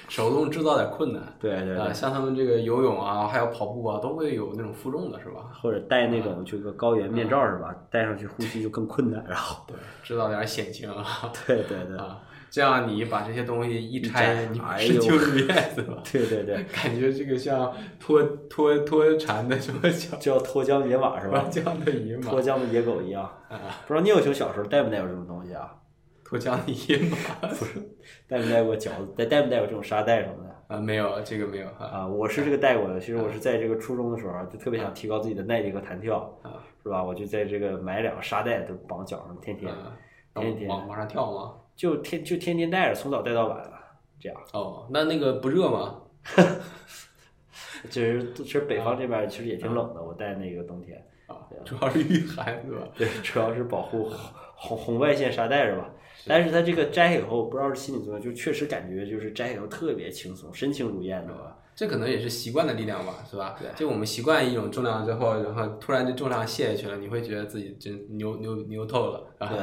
[0.07, 1.21] 手动制造点困难。
[1.21, 5.51] 啊，对对对，像他们这个游泳啊，还有跑步啊，都会有那种负重的，是吧？
[5.61, 7.75] 或者戴那种这个高原面罩是吧？
[7.89, 11.31] 戴上去呼吸就更困难，然后对，制造点险情啊。
[11.45, 16.01] 对对对啊，这样你把这些东西一拆，哎呦是就是面是吧？
[16.11, 21.45] 对对对， 感觉这个像脱脱脱蝉的什么叫叫 脱缰野马是吧？
[21.51, 23.23] 脱缰的野马脱缰的野狗一样。
[23.49, 25.75] 啊，不知道聂有球小时候带没带过这种东西啊？
[26.23, 27.79] 脱缰的野马不是
[28.27, 29.13] 带没带过饺子？
[29.17, 30.75] 带带没带过这种沙袋什么的？
[30.75, 32.99] 啊，没有这个没有哈啊，我是这个带过的。
[32.99, 37.03] 其实我是在这个初中的时候啊，就特别想提高自己的耐力和弹跳，啊是吧？
[37.03, 39.97] 我就在这个买两个沙袋都绑脚上，天天啊，
[40.35, 41.53] 天天往往上跳吗？
[41.79, 43.71] 就天就天天戴着，从早戴到晚了，
[44.19, 44.37] 这样。
[44.51, 45.95] 哦，那那个不热吗？
[47.89, 51.01] 其实其实北方这边其实也挺冷的，我戴那个冬天。
[51.27, 52.85] 啊，主要是御寒是吧？
[52.97, 54.11] 对，主要是保护
[54.57, 55.89] 红红外线沙袋是吧？
[56.27, 61.55] 但是它这个摘以后，不知道是心理作用，就确实感觉就是摘以后特别轻松，身轻如燕的吧？
[61.73, 63.55] 这可能也是习惯的力量吧，是吧？
[63.57, 69.59] 对就我们习惯一种重量之后，然后突然这重量卸下去了，你会觉得自己真牛牛牛透了，啊，对，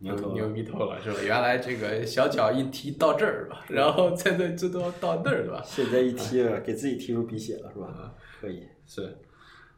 [0.00, 1.16] 牛牛逼透了，是吧？
[1.24, 5.62] 原来这个小脚一踢到这儿吧，然后再再这都到那儿，是吧？
[5.64, 7.86] 现在一踢了，给自己踢出鼻血了是吧？
[7.86, 8.62] 啊可以。
[8.86, 9.16] 是，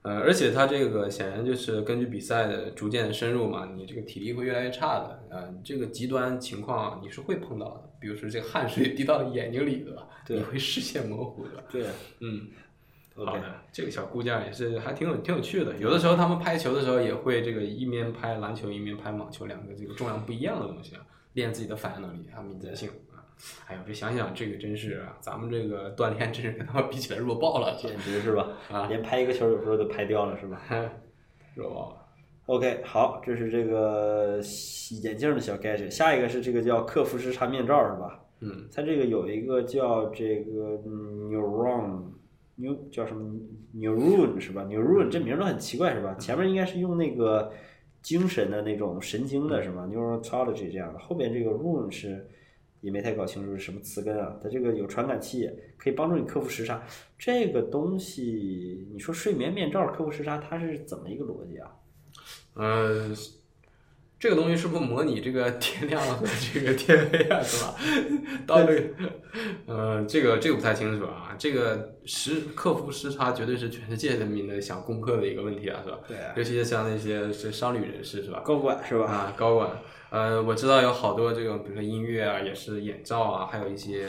[0.03, 10.09] 呃，而且他这个显然就是根据比赛的逐渐深入嘛，你这个体力会越来越差的，呃，这个极端情况你是会碰到的，比如说这个汗水 滴到了眼睛里，对吧？
[10.27, 11.65] 对你会视线模糊的。
[11.71, 11.85] 对
[12.21, 12.47] 嗯
[13.15, 15.77] 好的，这个小姑娘也是还挺有挺有趣的。
[15.77, 21.03] 有的时候他们拍球的时候也会这个一面拍篮球一面拍网球，两个这个重量不一样的东西啊，
[21.35, 23.21] 练自己的反应能力还有敏捷性啊。
[23.67, 28.49] 哎呦，这想想这个真是啊，咱们这个锻炼真是跟他们比起来弱爆了， 简直是吧？
[28.71, 30.63] 啊连拍一个球有时候都拍掉了是吧
[31.55, 31.97] 弱爆了。
[32.47, 34.41] ？OK，好，这是这个
[35.03, 38.21] 眼镜的小 gadget，下一个是这个叫克服时差面罩是吧？
[38.41, 40.79] 嗯，它这个有一个叫这个
[41.31, 42.05] neuron。
[42.57, 43.35] 牛叫什么
[43.75, 46.15] neuron 是吧？neuron 这名都很奇怪是吧？
[46.15, 47.53] 前面应该是用那个
[48.03, 52.29] 精神的那种神经的是吧？neurology 这样的，后边这个 rune 是
[52.81, 54.37] 也没太搞清楚是什么词根啊。
[54.43, 56.83] 它这个有传感器，可以帮助你克服时差。
[57.19, 61.71] 这个东西，你说睡眠面罩克服时差，它是怎么一个逻辑啊？
[62.55, 63.09] 呃，
[64.23, 67.43] 这个东西是不是模拟这个 天亮和这个天黑啊？
[67.43, 67.75] 是吧？
[68.47, 68.83] 到这个，
[69.67, 71.35] 呃，这个这个不太清楚啊。
[71.37, 75.99] 这个时克服时差绝对是全世界人民的想攻克的一个问题啊，是吧？
[76.07, 78.41] 对啊尤其是像那些是商旅人士，是吧？
[78.45, 79.07] 高管是吧？
[79.07, 79.69] 啊，高管，
[80.11, 84.07] 呃，我知道有好多这种，比如说音乐啊，也是眼罩啊，还有一些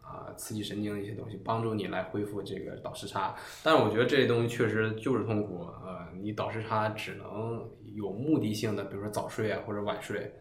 [0.00, 3.32] 啊刺激神经的一些东西，帮助你来恢复这个倒时差。
[3.62, 10.32] 但是我觉得这些东西确实就是痛苦，呃，你倒时差只能有目的性的，比如说早睡啊或者晚睡，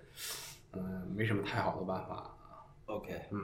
[0.74, 2.36] 嗯、没什么太好的办法。
[2.86, 3.40] OK，嗯，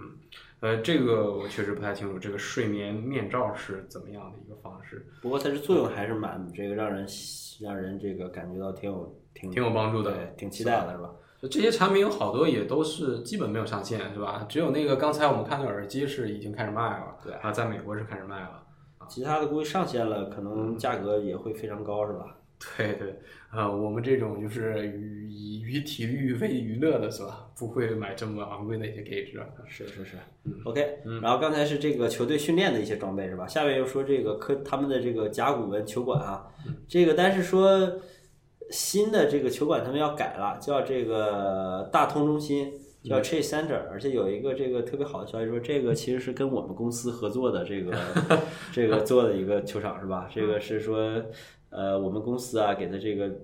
[0.59, 7.07] 呃，这个我确实不太清楚，这个睡眠面罩是怎么样的一个方式，不过它这作用还是蛮这个让人
[7.61, 11.11] 让人这个感觉到挺有挺挺有帮助的对，挺期待的是吧？
[11.41, 14.45] 就这些产品有好多也都是基本没有上线，是吧？
[14.49, 18.63] 只有那个刚才我们看的耳机是已经开始卖了，对啊，在美国是开始卖了。
[19.07, 22.36] 其他的估计上线了，可能价格也会非常高是吧？
[22.59, 23.15] 对对，
[23.49, 24.91] 啊、我们这种就是
[25.29, 27.47] 以以体育为娱乐的是吧？
[27.57, 29.45] 不会买这么昂贵的一些 gauge 啊。
[29.67, 30.17] 是是是
[30.65, 30.99] ，OK。
[31.21, 33.47] 然后刚才是这个球队训练的一些装备是吧？
[33.47, 36.47] 下面又说这个科他们的这个甲骨文球馆啊，
[36.87, 37.99] 这个但是说
[38.71, 42.73] 新的这个球馆他们要改了，叫这个大通中心。
[43.03, 47.95] 叫 Chase Center，而且有一个这个特别好的消息说，这个其实是跟我们公司合作的这个
[48.73, 50.27] 这个做的一个球场是吧？
[50.33, 51.23] 这个是说，
[51.69, 53.41] 呃，我们公司啊给的这个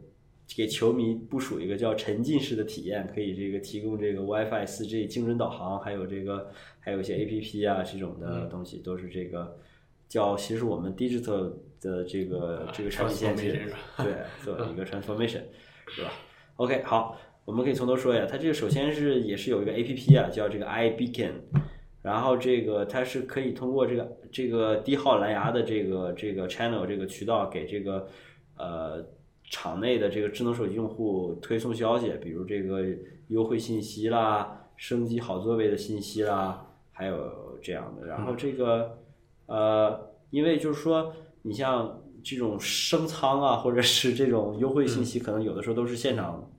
[0.56, 9.58] 给球迷部署一个叫沉浸式的体验，可以这个提供这个 WiFi、4G 精准导航，还有这个还有一些 APP 啊这种的东西，都是这个
[10.08, 15.42] 叫其实我们 digital 的这个这个产品线对做一个 transformation
[15.88, 16.12] 是吧
[16.56, 21.32] ？OK 好，我们可以从头说一下，它这个首先是也是有一个 APP 啊，叫这个 iBeacon。
[22.04, 28.08] 然后这个它是可以通过这个这个低耗蓝牙的这个这个 channel 这个渠道给这个
[28.58, 29.04] 呃
[29.50, 32.84] 场内的这个智能手机用户推送消息，比如这个
[33.30, 38.06] 优惠信息啦、升级好座位的信息啦，还有这样的。
[38.06, 38.98] 然后这个
[39.46, 41.14] 呃，因为就是说
[41.44, 46.50] 你像这种升舱啊，或者是这种优惠信息，可能有的时候都是现场。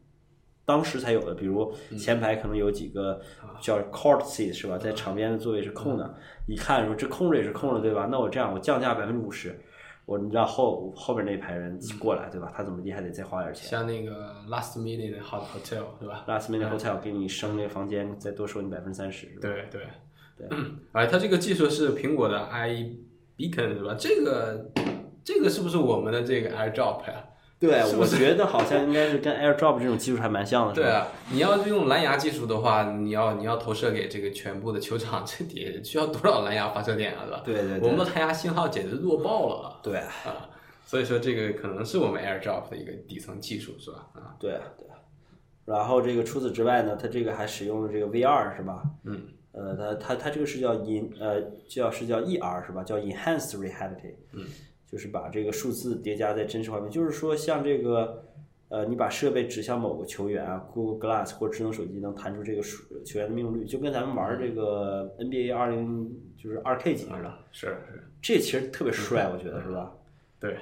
[0.64, 3.20] 当时才有的，比如前排可能有几个
[3.60, 6.14] 叫 court seat 是吧，在场边的座位是空的，
[6.46, 8.08] 一看说这空着也是空着对吧？
[8.10, 9.58] 那我这样我降价百分之五十，
[10.06, 12.52] 我你知道后后边那排人过来对吧？
[12.54, 13.68] 他怎么地还得再花点钱。
[13.68, 19.26] 像那个 last minute hot hotel 对吧？last minute hotel 给你升那个房间，再多收你百分之三十？
[19.40, 19.82] 对对
[20.36, 20.48] 对，
[20.92, 23.94] 哎，它这个技术是苹果的 iBeacon 是吧？
[23.98, 24.70] 这个
[25.22, 27.24] 这个是不是我们的这个 AirDrop 呀、
[27.66, 37.42] 对，是是我觉得好像应该是跟 AirDrop 这种技术还蛮像的，对啊，你要是用蓝牙技术的话，你要你要投射给这个全部的球场， 这得需要多少蓝牙发射点啊，是吧？
[37.44, 40.48] 对对对我们的蓝牙信号简直弱爆了对啊！
[40.86, 44.06] 所以说这个可能是我们 AirDrop 的一个底层技术，是吧？
[44.14, 44.86] 啊，对对
[45.64, 48.82] 然后这个除此之外呢，它这个还使用了这个 VR 是吧？
[49.04, 49.22] 嗯，
[49.52, 52.82] 呃，它它它这个是叫 in 呃叫是叫 ER 是吧？
[52.84, 54.14] 叫 Enhanced Reality。
[54.32, 54.44] 嗯，
[54.94, 58.24] 就是把这个数字叠加在真实画面，就是说像这个
[58.68, 67.34] 呃，你把设备指向某个球员啊，Google Glass 或智能手机能弹出这个数球员的命中率，就跟咱们玩这个 NBA 二零就是二 K 级似的。
[67.50, 69.92] 是是，这其实特别帅，我觉得是吧？
[70.38, 70.58] 对，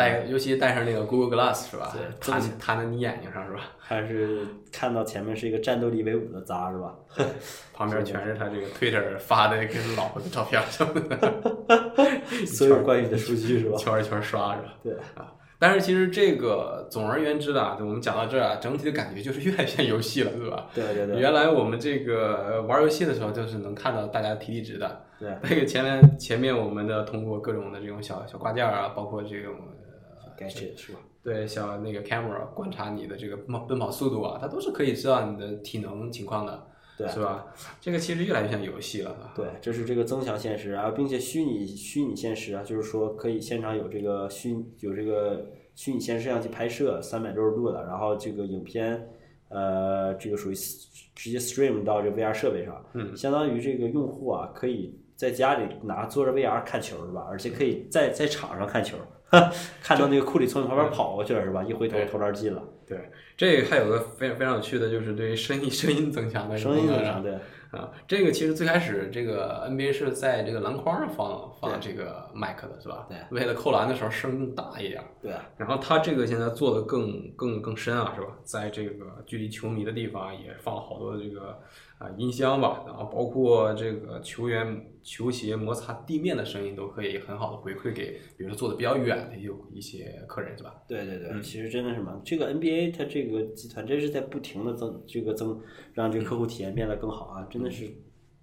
[0.00, 1.92] 戴尤其戴上那个 Google Glass 是吧？
[1.92, 3.60] 对弹弹在你眼睛上是吧？
[3.78, 6.94] 还是看到前面是一个战斗力为伍的渣是吧？
[7.74, 11.76] 旁边全是他这个 Twitter 发的跟老婆的照片什么的，
[12.46, 13.76] 所有关于你的数据是吧？
[13.76, 14.74] 圈儿一圈儿刷是吧？
[14.82, 20.66] 对啊，但是其实这个总而言之啊，我们讲到这儿啊，整体的感觉就是越来越像游戏了，对吧？
[20.74, 25.04] 对对对原来我们这个呃玩游戏的时候，就是能看到大家提离职的。
[25.18, 29.79] 对，那个前面前面我们的通过各种的这种小小挂件啊，包括这种呃
[30.40, 31.00] gadget 是吧？
[31.22, 37.46] 对像那个 camera 观察你的这个奔跑速度啊，它都是可以知道你的体能情况的，对是吧？
[37.78, 39.32] 这个其实越来越像游戏了，啊。
[39.36, 49.06] 对，这是这个增强现实啊，并且虚拟虚拟现实啊，就是说可以现场有这个虚有这个虚拟现实摄像机拍摄三百六十度的，然后这个影片
[49.48, 50.54] 呃这个属于
[51.14, 57.26] 直接 stream 到这 VR 设备上，嗯，相当于这个用户啊可以在家里拿坐着 VR 看球是吧？
[57.28, 58.96] 而且可以在在场上看球，
[59.82, 61.62] 看到那个库里从你旁边跑过去了是吧？
[61.62, 67.38] 一回头对投篮进了，对，这个还有个非常非常有趣的，就是对于声音声音增强的声音功能啊对。
[67.70, 73.06] 啊，这个其实最开始这个 NBA 是在这个篮筐上放放这个麦克的是吧？
[73.08, 75.00] 对为了扣篮的时候声更大一点。
[75.22, 78.26] 对，然后他这个现在做的更更更深啊，是吧？
[78.42, 81.60] 在这个距离球迷的地方也放了好多的这个
[82.00, 90.82] 啊音箱吧，然后包括这个球员球鞋摩擦地面的声音都可以很好的回馈给，比如说坐的比较远的有一些客人是吧？
[90.88, 95.60] 对对对，其实真的是蛮这个 NBA 它这个集团真是在不停的增这个增，
[95.92, 97.86] 让这个客户体验变得更好啊，真的是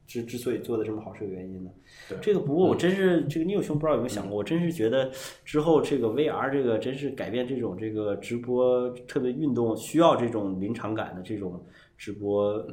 [0.05, 1.71] 之之所以做的这么好是有原因的。
[2.09, 2.17] 对。
[2.21, 5.09] 这个不过我真是这个你有兄不知道有没有想过，我真是觉得
[5.43, 11.65] 之后这个 VR 这个真是改变这种这个直播，特别运动需要这种临场感的这种
[11.97, 12.63] 直播，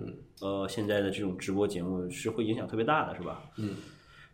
[0.40, 3.42] 呃，现在的这种直播节目是会影响特别大的，是吧？
[3.56, 3.76] 嗯，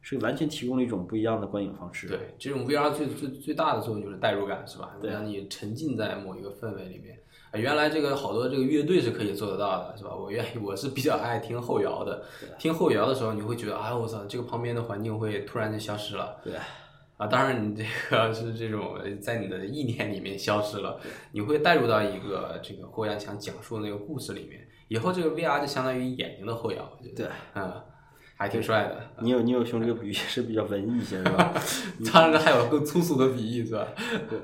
[0.01, 2.09] 是完全提供了一种不一样的观影方式。
[2.09, 4.97] 对，这种 VR 最最最大的作用就是代入感，是吧？
[5.01, 7.19] 对让你沉浸在某一个氛围里面。
[7.53, 10.15] 啊原来这个好多这个乐队是可以做得到的，是吧？
[10.15, 12.23] 我愿意，我是比较爱听后摇的。
[12.59, 16.37] 听后摇的时候，你会觉得，哎，我操，这个旁边的环境会突然就消失了。
[16.45, 16.55] 对
[17.17, 20.99] 啊，当然你这个 是这种在你的意念里面消失了，
[21.33, 24.67] 你会带入到一个这个霍阳想讲述的那个故事里面。
[24.91, 27.15] 以后这个 VR 就相当于眼睛的后摇，我觉得。
[27.15, 27.73] 对，嗯，
[28.37, 29.01] 还挺帅的。
[29.21, 31.55] 你有你有兄这个比喻是比较文艺一些，是吧？
[32.13, 33.87] 当然还有更粗俗的比喻，是吧？
[34.29, 34.37] 对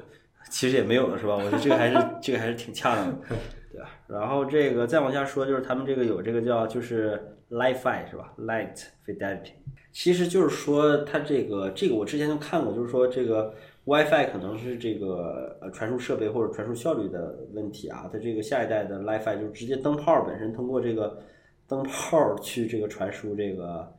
[0.48, 1.34] 其实也没有了，是吧？
[1.34, 3.18] 我觉得这个还是这个还是挺恰当的，
[3.72, 3.90] 对吧？
[4.06, 9.50] 然后这个再往下说，就是他们这个有这个叫就是 Li-Fi 是吧？Light Fidelity，
[9.90, 13.52] 其实就是说它这个这个我之前就看过，就是说这个
[13.86, 21.22] WiFi 可能是这个呃传输设备或者传输效率的问题啊，它这个下一代的 WiFi 就是直接灯泡本身通过这个
[21.66, 23.92] 灯泡去这个传输这个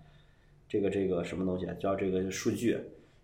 [0.69, 2.77] 这个这个什么东西啊，叫这个数据，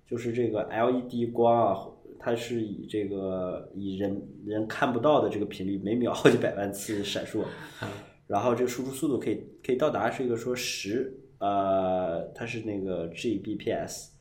[0.07, 1.87] 就是这个 LED 光啊。
[2.25, 7.43] 它是以这个以人人看不到的这个频率，每秒好几百万次闪烁，
[8.27, 14.11] 然后这个输出速度可以可以到达是一个说十呃，它是那个 Gbps，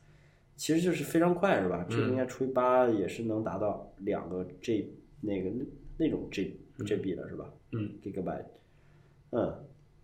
[0.63, 1.85] 其实就是非常快是吧？
[1.89, 5.65] 这个应该除以八也是能达到两个 G 那个那
[5.97, 7.51] 那种 G GB 了是吧？
[7.73, 8.45] 嗯，Gigabyte，
[9.31, 9.53] 嗯，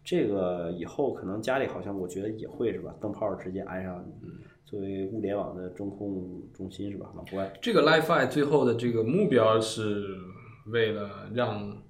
[0.03, 2.93] 这个以后可能家里好像我觉得也会是吧？
[2.99, 4.05] 灯泡直接安上，
[4.65, 7.09] 作为物联网的中控中心是吧？
[7.15, 7.53] 往外。
[7.61, 10.13] 这个 Li-Fi 最后的这个目标是
[10.65, 11.81] 为了让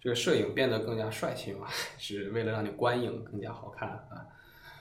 [0.00, 1.68] 这个摄影变得更加帅气嘛？
[1.96, 4.26] 是为了让你观影更加好看啊，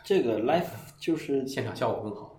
[0.04, 2.39] 这个 Life 就是现场效果更好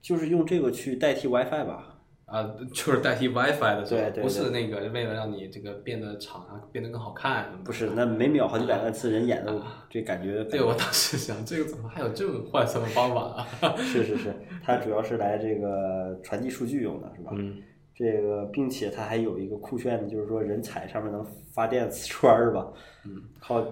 [0.00, 1.94] 就是用这个去代替 WiFi 吧？
[2.26, 7.46] 啊，就是代替 WiFi 的对对不是那个为了让你这个变得长啊，变得更好看。
[7.64, 10.44] 不是，那每秒好几百万次人眼都这感觉。
[10.44, 13.74] 对，我当时想，这个怎么还有这么换算的方法啊？
[13.80, 17.30] 是是是，它主要是来这个传递数据用的，是吧？
[17.34, 17.62] 嗯。
[17.94, 22.66] 这个，并且它还有一个酷炫的，就是说人踩上面能发电磁圈儿，是吧？
[23.06, 23.22] 嗯。
[23.40, 23.66] 靠，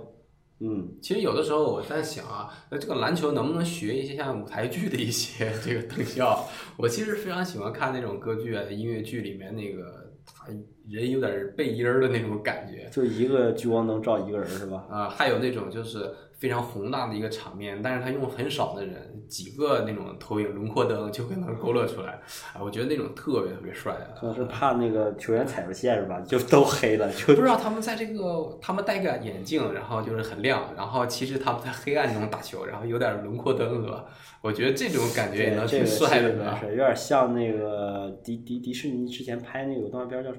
[0.60, 6.48] 嗯，其实有的时候我在想啊，那这个篮球能不能学一些像舞台剧的一些 这个特效？
[6.78, 10.46] 我其实非常喜欢看那种歌剧啊、音乐剧里面那个他
[10.88, 12.88] 人有点背音儿的那种感觉。
[12.90, 14.86] 就一个聚光灯照一个人是吧？
[14.90, 22.12] 啊，还有那种就是非常宏大的一个场面，但是他用很少的人，几个那种投影轮廓灯就可能勾勒出来，
[22.52, 24.12] 啊，我觉得那种特别特别帅啊。
[24.14, 26.20] 可能是怕那个球员踩着线是吧？
[26.20, 34.04] 就都黑了，就不知道他们在这个，他们戴个眼镜，然后就是很亮，然后其实他们在黑暗中打球，然后有点轮廓灯，是吧？
[34.42, 36.68] 我觉得这种感觉也能挺帅的，是？
[36.68, 40.30] 有点像那个迪迪迪士尼之前拍那个动画片叫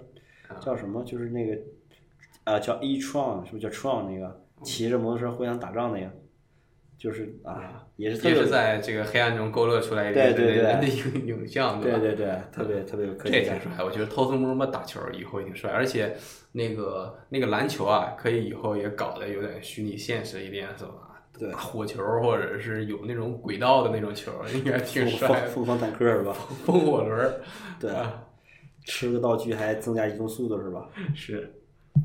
[0.59, 1.03] 叫什么？
[1.03, 1.57] 就是那个
[2.43, 4.43] 啊，叫 E Tron，是不是叫 Tron 那个？
[4.63, 6.11] 骑着摩托车互相打仗那样，
[6.97, 11.99] 就是啊，也是也是在这个黑暗中勾勒出来一个人的影 影像，对吧？
[11.99, 13.57] 对对，特别特别有科技感。
[13.59, 16.15] 这挺帅，我觉得偷偷摸摸打球以后也挺帅，而且
[16.51, 20.91] 那个那个篮球啊，可以以后也搞得有点虚拟现实一点，是吧？
[21.37, 25.45] 对，火球或者是有那种轨道的那种球，应该挺帅。
[25.45, 26.33] 疯狂坦克是吧？
[26.65, 27.31] 风火轮，
[27.79, 27.91] 对，
[28.85, 30.89] 吃个道具还增加移动速度是吧？
[31.13, 31.53] 是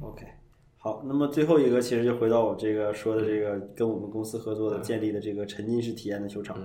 [0.03, 0.27] ，OK。
[0.85, 6.59] 好，那么最后一个其实就回到我这个说的这个跟我们公司合作的建立的这个沉浸式体验的球场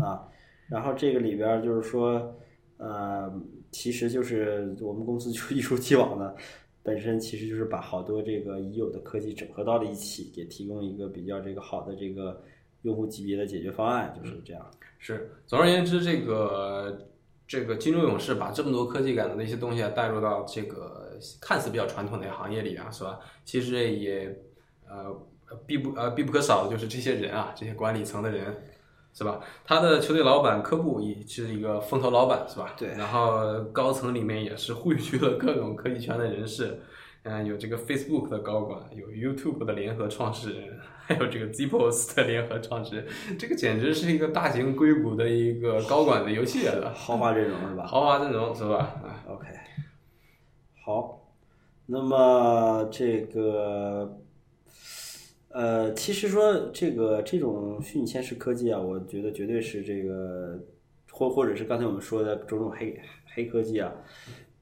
[0.00, 0.22] 啊，
[0.68, 2.32] 然后这个里边就是说，
[2.76, 3.28] 呃，
[3.72, 6.32] 其实就是我们公司就一如既往的，
[6.84, 12.40] 本身其实就是把好多这个已有的科技整合到了一起，给提供一个比较这个好的这个
[12.82, 14.64] 用户级别的解决方案，就是这样。
[15.00, 17.04] 是，总而言之，这个
[17.48, 20.99] 这个金州勇士把这么多科技感的那些东西带入到这个。
[21.40, 23.18] 看似比较传统的行业里啊，是吧？
[23.44, 24.34] 其实也
[24.88, 25.14] 呃
[25.66, 28.68] 必不呃必不可少的就是这些人啊，这些管理层的人，
[29.12, 29.40] 是吧？
[29.64, 32.74] 他的球队老板科布也是一个风投老板，是吧？
[32.76, 32.88] 对。
[32.90, 36.80] 然后高层里面也是汇聚了各种科技圈的人士，
[37.24, 43.06] 嗯，有这个 Facebook 的高管，有 YouTube 的联合创始人， 还有这个 Zipos 的联合创始人，
[43.36, 47.84] 这个简直是一个大型硅谷的一个高管的游戏了，豪华阵容是吧？
[47.86, 48.76] 豪华阵容是吧？
[49.02, 49.46] 啊，OK。
[50.82, 51.30] 好，
[51.84, 54.18] 那么这个，
[55.50, 60.58] 呃，其实说这个这种虚拟现实科技啊，我觉得绝对是这个，
[61.12, 62.98] 或或者是刚才我们说的种种黑
[63.34, 63.92] 黑科技啊，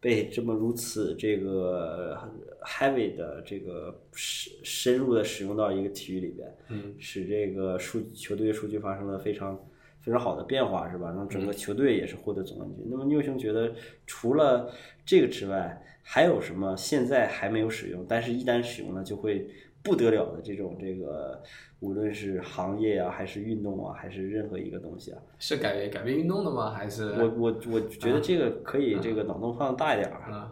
[0.00, 2.18] 被这么如此这个
[2.62, 9.56] heavy 的这个深深入的使用到一个体育里边，嗯，使这个数球队数据发生了非常
[10.00, 11.12] 非常好的变化，是吧？
[11.16, 12.84] 让整个球队也是获得总冠军。
[12.90, 13.72] 那么牛兄觉得，
[14.04, 14.68] 除了
[15.06, 15.80] 这个之外，
[16.10, 19.46] 还有什么现在还没有使用，但是一旦使用了就会
[19.82, 21.42] 不得了的这种这个，
[21.80, 25.20] 无论是行业啊，还是运动啊，还是任何一个东西啊？
[25.38, 26.70] 是改改变运动的吗？
[26.70, 30.50] 还是我我我觉得这个可以这个脑洞放大一点啊？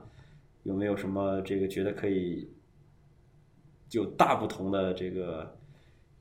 [0.64, 2.52] 有没有什么这个觉得可以
[3.92, 5.56] 有大不同的这个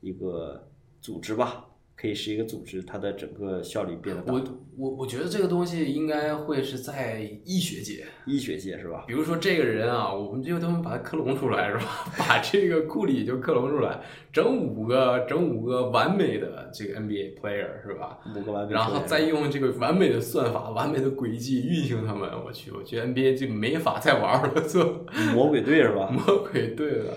[0.00, 0.66] 一个
[1.02, 1.66] 组织吧？
[1.98, 4.32] 可以是一个组织，它的整个效率变得大。
[4.32, 4.42] 我
[4.76, 9.04] 我我觉得这个东西应该会是在医学界，医学界是吧？
[9.06, 12.04] 比如说这个人啊，我们就他妈把他克隆出来是吧？
[12.18, 13.98] 把这个库里就克隆出来，
[14.30, 18.18] 整五个整五个完美的这个 NBA player 是吧？
[18.36, 22.30] 五个完美，然后再用这个完美的算法、完美的轨迹运行他们。
[22.44, 26.10] 我去，我觉得 NBA 就没法再玩了，做 魔鬼队是吧？
[26.10, 27.14] 魔鬼队了，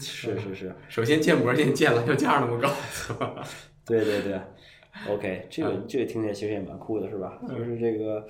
[0.00, 0.74] 是是是。
[0.88, 3.34] 首先建模先建了，要架那么高是吧？
[3.86, 4.40] 对对对
[5.08, 7.38] ，OK，这个这个听起来其实也蛮酷的，是吧？
[7.48, 8.26] 就是这个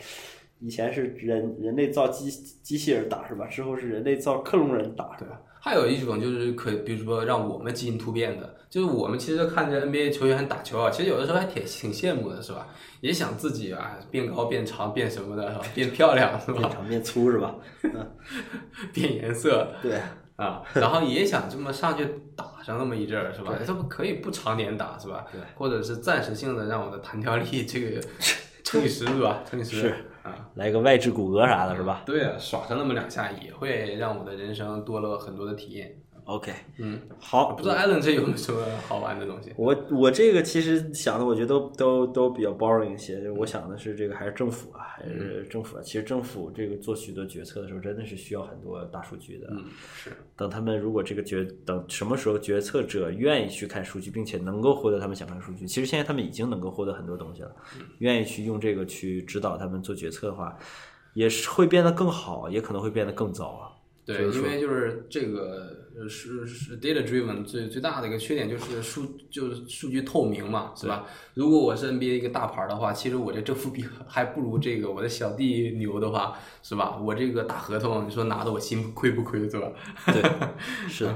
[0.60, 2.30] 以前是人人类造机
[2.62, 3.46] 机器人打是吧？
[3.46, 5.40] 之后是人类造克隆人打是吧？
[5.60, 12.66] 还有一种就是可，比如说让我们基因突变的，就是我们其实看着 NBA 球员打球啊，其实有的时候还挺挺羡慕的，是吧？
[13.00, 16.58] 也想自己啊变高变长变什么的，是吧变漂亮是吧？
[16.58, 17.54] 变长变粗是吧？
[18.92, 20.00] 变颜色对。
[20.42, 23.52] 啊， 然后也想这么上去打上那么一阵儿，是吧？
[23.66, 25.24] 这不可以不常年打，是吧？
[25.30, 28.00] 对，或者是暂时性的让我的弹跳力这个
[28.64, 29.42] 乘以十，是吧？
[29.48, 32.02] 乘以十是啊，来个外置骨骼啥的，是吧？
[32.04, 35.94] 对啊，耍上那么两下也会让我的人生多了很多的体验。
[36.24, 39.52] OK，嗯，好，不知道艾伦这有什么好玩的东西？
[39.56, 43.28] 我我这个其实想的，我觉得都都都比较 boring 一些。
[43.32, 45.82] 我想的是这个还是政府啊，还是政府啊。
[45.82, 49.48] 其实政府这个做许多决策的时候，真的是需要很多大数据的。
[49.50, 49.64] 嗯，
[49.96, 50.10] 是。
[50.36, 57.54] 等他们如果这个决等什么时候决策者愿意去看数据，并且能够获得他们想看数据，其实现在他们已经能够获得很多东西了。
[57.98, 60.56] 愿意去用这个去指导他们做决策的话，
[61.14, 63.72] 也是会变得更好，也可能会变得更糟啊。
[64.04, 71.06] 对，因为就是这个是是 data driven 最最大的一个缺点就是数就是数据透明嘛，是吧？
[71.34, 76.98] 如果我是 NBA 一个大牌的话，其实我这正负比还不如这个我的小弟牛的话，是吧？
[76.98, 79.72] 我这个大合同，你说拿的我心亏不亏，是吧？
[80.06, 80.22] 对，
[80.88, 81.08] 是。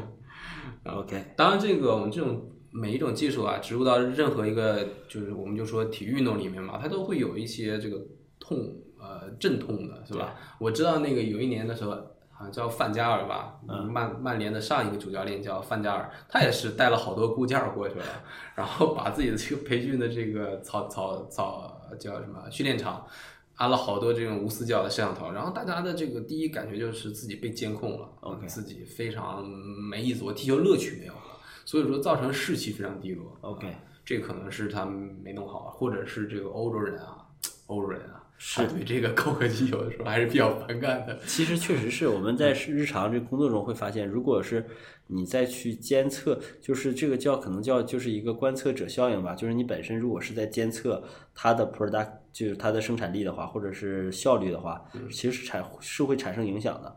[0.84, 8.00] OK，当然这个我们这种每一种技术啊，植入到任何一个就是我们就说体育运动里面嘛，它都会有一些这个
[8.38, 8.58] 痛
[8.98, 10.34] 呃阵痛的，是吧？
[10.58, 11.96] 我知道那个有一年的时候。
[12.38, 18.04] 好像叫范加尔吧，曼曼联的上一个主教练叫范加尔，他也是带了好多固件儿过去了，
[18.54, 23.06] 然后把自己的这个培训的这个草草草叫什么训练场
[23.54, 31.20] 安了好多这种无死角的摄像头，然后大家的这个第一感觉就是自己被监控了 OK 自己非常没意思，我踢球乐趣没有了，
[31.64, 33.34] 所以说造成士气非常低落。
[33.40, 33.74] OK
[34.04, 37.26] 这可能是他们没弄好，或者是这个欧洲人啊，
[37.66, 41.18] 欧洲人啊，是对这个高科技有的时候还是比较反感的。
[41.26, 44.64] 其实确实是我们在日常这工作中会发现，如果是
[45.06, 51.02] 你再去监测，就是这个叫可能叫就是一个观测者效应吧，就是你本身如果是在监测
[51.34, 56.96] 它的 product，就是它的生产力的话，或者是效率的话，其实产是会产生影响的。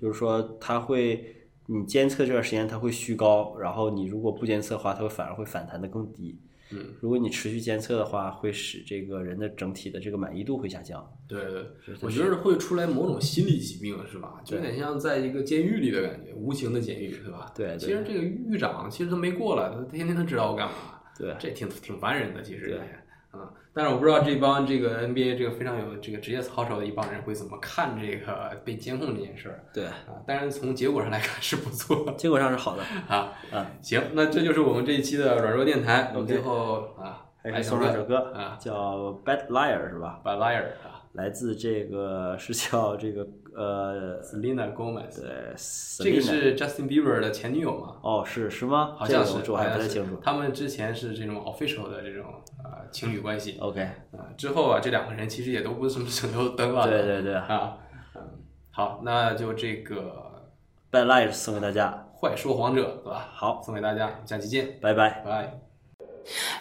[0.00, 1.36] 就是说它会。
[1.72, 6.36] 你监测这段时间它会虚高，然后你如果不监测的话，它会反而会反弹的更低。
[6.72, 11.04] 嗯，如果你持续监测的话，会使这个人的整体的这个满意度会下降。
[11.26, 14.40] 对对是，我觉得会出来某种心理疾病，是吧？
[14.44, 17.52] 就有点像在一个监狱里的感觉，无情的监狱，是吧？
[17.54, 23.00] 对对其实这个狱长其实他没过来，他天天他知道我干嘛，对这挺挺烦人的，其实对也。
[23.30, 30.18] 啊、但是我不知道这帮这个 NBA 这个非常有这个职业操守的一帮人会怎么看这个被监控这件事儿对，啊？
[30.26, 32.82] 但是从结果上来看是不错结果上是好的。
[33.08, 33.32] 啊。
[33.52, 36.10] 啊，行，那这就是我们这一期的软弱电台。
[36.12, 38.74] 我们最后啊，还送上首歌啊叫
[39.24, 45.54] 《Bad Liar》是吧？？Bad Liar 啊来自这个是叫这个呃，，Selena Gomez，对，
[45.98, 47.96] 这个是 Justin Bieber 的前女友嘛？
[48.02, 48.94] 哦，是是吗？
[48.96, 50.16] 好像是，这个我还不太清楚。
[50.22, 52.26] 他们之前是这种 official 的这种
[52.62, 53.80] 呃情侣关系 OK，
[54.12, 56.86] 啊，之后啊，这两个人其实也都不是什么省油的灯啊。
[56.86, 57.78] 对对对啊，
[58.14, 58.22] 嗯，
[58.70, 60.46] 好，那就这个
[60.92, 63.28] ，Bad Life 送给大家，坏说谎者，对吧？
[63.32, 65.22] 好，送给大家，下期见，拜拜。
[65.24, 65.60] 拜。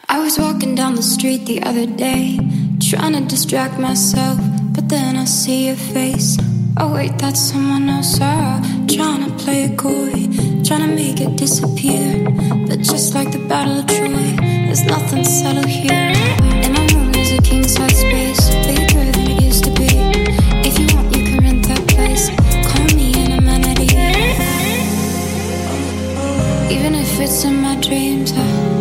[0.07, 2.39] I was walking down the street the other day,
[2.79, 4.39] trying to distract myself,
[4.73, 6.37] but then I see your face.
[6.77, 8.17] Oh, wait, that's someone else.
[8.21, 10.11] Ah, trying to play it coy,
[10.63, 12.23] trying to make it disappear.
[12.67, 16.13] But just like the Battle of Troy, there's nothing subtle here.
[16.63, 19.89] In my room, there's a king size space, bigger than it used to be.
[20.67, 22.29] If you want, you can rent that place.
[22.69, 23.91] Call me an amenity.
[26.73, 28.78] Even if it's in my dreams, I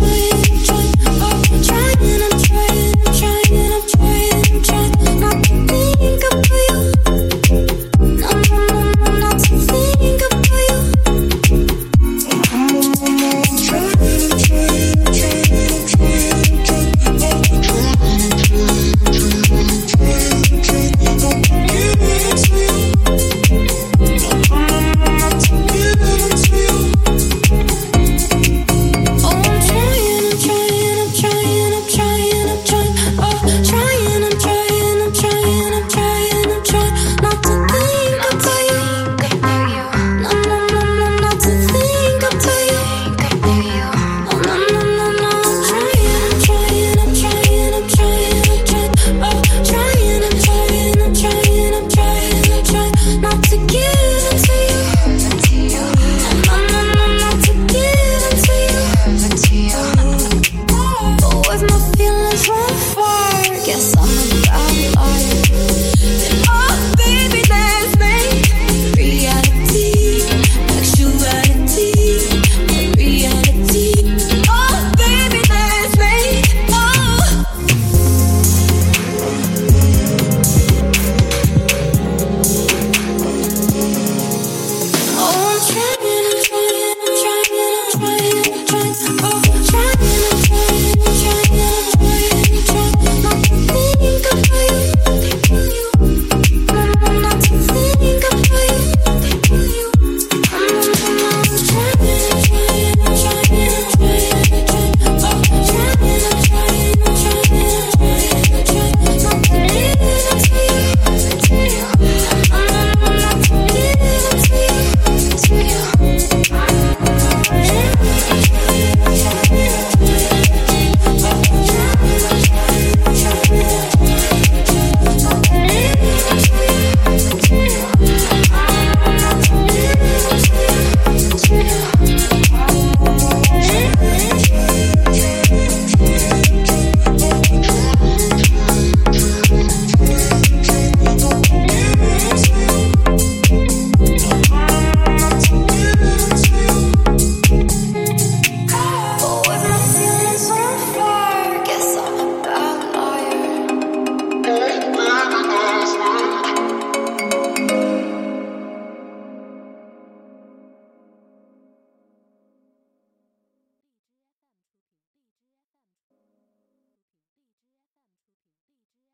[0.00, 0.33] with